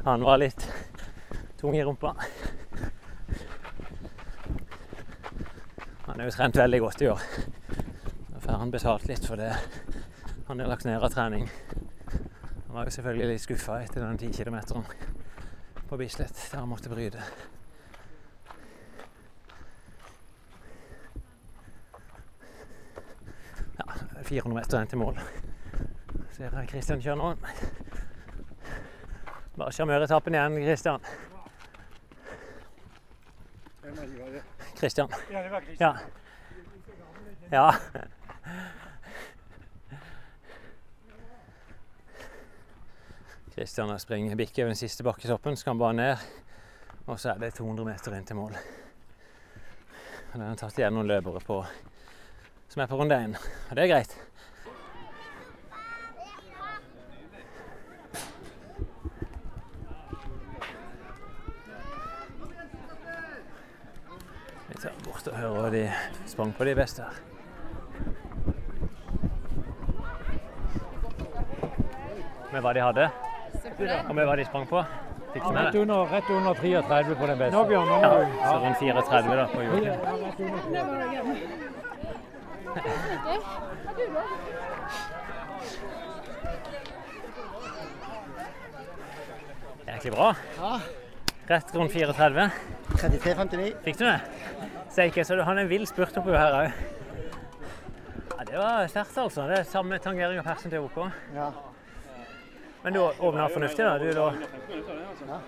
[0.05, 0.69] han var litt
[1.57, 2.13] tung i rumpa.
[6.19, 7.27] Han har jo trent veldig godt i år
[8.49, 9.53] får han betalt litt for det
[10.47, 11.45] han har lagt ned av trening.
[12.67, 14.57] Han var jo selvfølgelig litt skuffa etter den 10 km
[15.91, 17.21] på Bislett der han måtte bryte.
[23.77, 23.87] Ja,
[24.25, 25.23] 400 meter igjen til mål.
[26.33, 27.31] Ser jeg Kristian kjører nå.
[29.61, 31.05] Bare sjarmøretappen igjen, Kristian.
[34.79, 35.09] Kristian.
[35.79, 35.97] Ja.
[37.51, 37.75] Ja.
[43.55, 46.17] Kristian har springet bikke over den siste bakketoppen, skal han bare ned.
[47.07, 48.55] Og så er det 200 meter inn til mål.
[50.29, 51.57] Og Den har tatt igjen noen løpere på,
[52.69, 53.35] som er på runde én.
[53.35, 54.15] Og det er greit.
[64.69, 65.85] Vi tar bort og hører hva de
[66.39, 67.13] sprang på de beste her.
[72.53, 73.09] Med hva de hadde,
[74.07, 74.85] og med hva de sprang på.
[75.33, 77.57] Fikk du med Rett under, rett under 33 på den beste.
[77.57, 79.95] Nå, Bjørn, nå Ja, så rundt 34 da på Joakim.
[89.91, 90.31] Jæklig bra.
[91.51, 92.51] Rett rundt 34.
[92.95, 93.75] 33,59.
[93.83, 94.21] Fikk du det?
[94.91, 96.71] Steike, så han er en vill spurt oppi her òg.
[98.39, 99.45] Ja, det var sterkt, altså.
[99.51, 100.99] Det er samme tangering av persen til OK.
[101.35, 101.51] Ja.
[102.85, 103.99] Men du åpna fornuftig, da?
[103.99, 104.29] Du da?
[105.29, 105.39] Ja.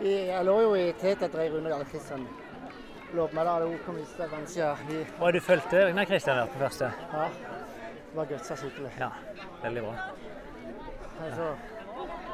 [0.00, 1.70] Jeg lå jo i tet etter ei runde.
[1.70, 2.26] Jarle Kristian
[3.14, 3.56] lå på meg da.
[3.66, 4.70] OK kom mista kanskje.
[4.88, 6.92] Vi, Og du fulgte Nei, Kristian der på første?
[7.12, 7.28] ja.
[8.10, 8.88] Det var gutsa skikkelig.
[8.98, 9.08] Ja,
[9.62, 9.92] veldig bra.
[11.22, 11.44] Altså,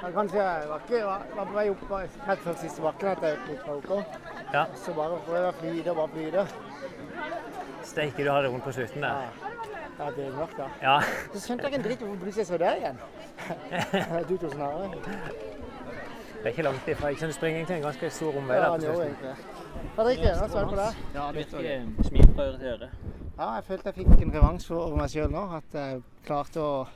[0.03, 1.83] jeg kanskje var, ikke, var, var på vei opp
[2.31, 3.91] rett før siste bakken etter OK.
[4.53, 6.47] Ja, Så bare prøvde jeg å flyte og bare flyte.
[7.87, 9.29] Steike, du hadde vondt på slutten der.
[9.99, 10.67] Ja, det er mørkt, da.
[10.83, 10.97] Ja.
[11.33, 12.99] Så skjønte jeg ikke en dritt hvorfor plutselig så deg igjen.
[14.29, 14.91] Du to snarere.
[16.37, 17.09] Det er ikke langt ifra.
[17.11, 19.03] Ikke sant, Du springer egentlig en ganske stor omvei Ja, der på slutten.
[19.03, 19.37] egentlig det.
[19.97, 20.91] Fredrikke, nå svarer jeg på det.
[21.15, 22.91] Ja, Virker smil fra øre til øre.
[23.39, 25.43] Ja, jeg følte jeg fikk en revansj over meg sjøl nå.
[25.57, 26.87] At jeg klarte å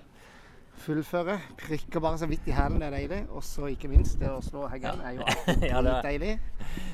[0.80, 1.36] fullføre.
[1.60, 3.20] Prikker bare så vidt i hælen, det er deilig.
[3.36, 5.26] Og så ikke minst det å slå heggen er jo
[5.70, 6.32] Ja, det er- deilig.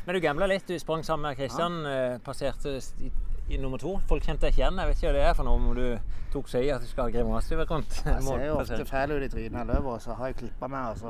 [0.07, 0.67] Men du gambla litt.
[0.69, 1.81] Du sprang sammen med Kristian.
[1.87, 2.19] Ja.
[2.25, 2.77] Passerte
[3.07, 3.11] i,
[3.55, 3.97] i nummer to.
[4.11, 4.79] Folk kjente deg ikke igjen.
[4.83, 6.89] Jeg vet ikke hva det er for noe om du tok seg i at du
[6.91, 8.01] skal ha grimase rundt.
[8.05, 10.69] Jeg ser jo ofte fæl ut i trynet av løper, og så har jeg klippa
[10.69, 11.03] meg.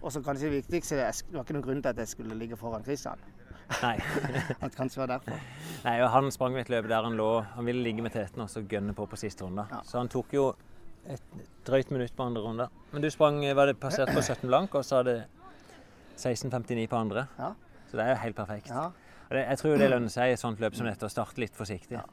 [0.00, 2.56] Og så, kanskje det viktigste, det var ikke noen grunn til at jeg skulle ligge
[2.60, 3.20] foran Kristian.
[3.84, 3.96] Nei.
[4.66, 5.36] At kanskje var derfor.
[5.84, 8.48] Nei, og Han sprang et løp der han lå Han ville ligge med teten og
[8.50, 9.62] så gønne på på siste runde.
[9.70, 9.78] Ja.
[9.86, 10.48] Så han tok jo
[11.08, 11.22] et
[11.66, 12.68] drøyt minutt på andre runde.
[12.92, 15.16] Men du sprang var det passert på 17 blank, og så hadde
[16.16, 17.26] 16,59 på andre.
[17.38, 17.54] Ja.
[17.90, 18.68] Så det er jo helt perfekt.
[18.68, 18.90] Ja.
[19.30, 21.56] Det, jeg tror det lønner seg i et sånt løp som dette å starte litt
[21.56, 21.96] forsiktig.
[21.98, 22.04] Ja.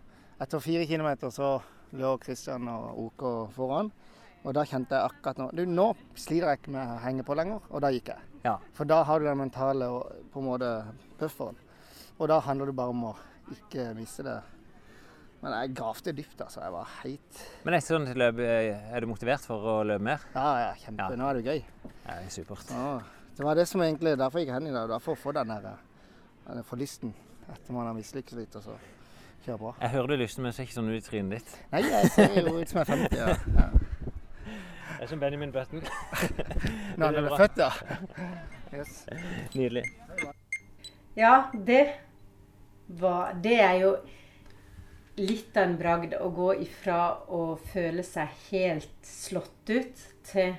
[0.42, 1.58] Etter fire kilometer så
[1.98, 3.26] lå Kristian og OK
[3.56, 3.92] foran.
[4.46, 7.36] Og da kjente jeg akkurat nå du, Nå sliter jeg ikke med å henge på
[7.36, 8.28] lenger, og da gikk jeg.
[8.46, 8.54] Ja.
[8.78, 10.70] For da har du den mentale og på en måte
[11.20, 11.58] bufferen.
[12.18, 13.16] Og da handler det bare om å
[13.54, 14.38] ikke miste det.
[15.42, 16.64] Men jeg gravde dypt, altså.
[16.64, 17.44] Jeg var heit.
[17.66, 20.26] Men etter sånt løp, eh, er du motivert for å løpe mer?
[20.34, 21.12] Ja, ja, kjempe.
[21.12, 21.20] Ja.
[21.22, 21.62] Nå er det gøy.
[21.84, 22.74] Ja, det er supert.
[22.74, 22.90] Ja,
[23.38, 24.90] det var det som egentlig Derfor gikk hen i dag.
[24.90, 25.68] Derfor å få den der
[26.48, 27.14] for forlisten
[27.52, 28.78] etter man har mislykkes litt, og så
[29.46, 29.74] kjøre bra.
[29.82, 31.54] Jeg hører du lysten, men det ser ikke sånn ut i trynet ditt.
[31.72, 33.18] Nei, jeg ser jo ut som jeg er 50.
[33.18, 33.28] Ja.
[33.60, 33.68] ja.
[34.98, 35.84] Det er som Benjamin Button.
[36.98, 37.72] Når han Det er født, ja.
[38.74, 38.94] Yes.
[39.54, 39.84] Nydelig.
[41.18, 41.84] Ja, det
[42.88, 43.96] var Det er jo
[45.18, 47.02] litt av en bragd å gå ifra
[47.34, 50.56] å føle seg helt slått ut til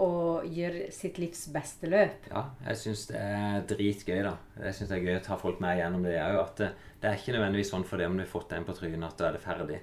[0.00, 2.26] å gjøre sitt livs beste løp.
[2.30, 4.34] Ja, jeg syns det er dritgøy, da.
[4.64, 6.38] Jeg synes det er gøy å ta folk med gjennom det òg.
[6.42, 6.70] At det,
[7.02, 9.20] det er ikke nødvendigvis sånn for det om du har fått en på trynet at
[9.20, 9.80] da er det ferdig.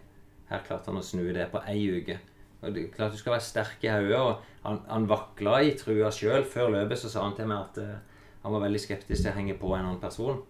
[0.50, 2.18] Her klarte han å snu det på ei uke.
[2.60, 4.46] Og det, er klart Du skal være sterk i hodet.
[4.66, 6.44] Han, han vakla i trua sjøl.
[6.50, 9.38] Før løpet så sa han til meg at uh, han var veldig skeptisk til å
[9.38, 10.42] henge på en annen person.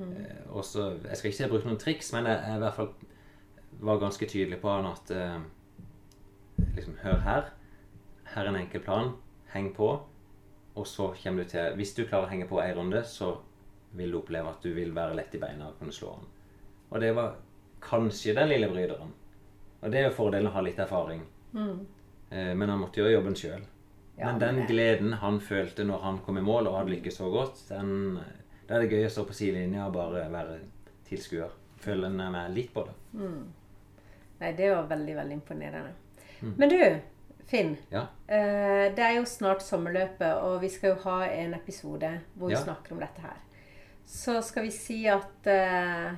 [0.00, 2.74] Eh, Også, Jeg skal ikke si jeg brukte noen triks, men jeg, jeg i hvert
[2.74, 2.90] fall
[3.80, 5.40] var ganske tydelig på han at eh,
[6.76, 7.50] liksom, Hør her.
[8.34, 9.12] Her er en enkel plan.
[9.54, 9.90] Heng på.
[10.76, 13.36] Og så kommer du til Hvis du klarer å henge på ei runde, så
[13.96, 16.26] vil du oppleve at du vil være lett i beina og kunne slå han.
[16.90, 17.36] Og det var
[17.80, 19.12] kanskje den lille bryderen.
[19.82, 21.22] Og det er jo fordelen å ha litt erfaring.
[22.30, 23.62] Eh, Men han måtte gjøre jobben sjøl.
[24.18, 27.28] Ja, men den gleden han følte når han kom i mål og hadde lykkes så
[27.30, 28.18] godt, den,
[28.66, 30.58] da er det gøy å stå på sidelinja og bare være
[31.08, 31.50] tilskuer.
[31.82, 32.94] Føle med litt på det.
[34.40, 35.92] Nei, det var veldig, veldig imponerende.
[36.56, 36.80] Men du,
[37.46, 37.76] Finn.
[37.92, 38.06] Ja.
[38.26, 42.54] eh, det er jo snart sommerløpet, og vi skal jo ha en episode hvor vi
[42.56, 42.62] Ja.
[42.64, 43.36] snakker om dette her.
[44.04, 46.12] Så skal vi si at eh,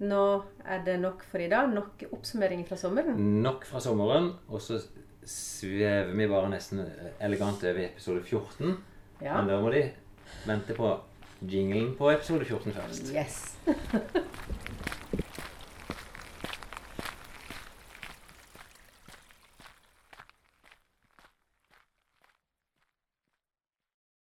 [0.00, 0.24] nå
[0.66, 1.70] er det nok for i dag.
[1.72, 3.16] Nok oppsummering fra sommeren.
[3.42, 4.80] Nok fra sommeren, og så
[5.24, 6.82] svever vi bare nesten
[7.20, 8.76] elegant over i episode 14.
[9.22, 9.36] Ja.
[9.38, 9.84] Men da må de
[10.46, 10.90] vente på
[11.48, 13.12] jinglen på episode 14 først.
[13.14, 13.56] Yes.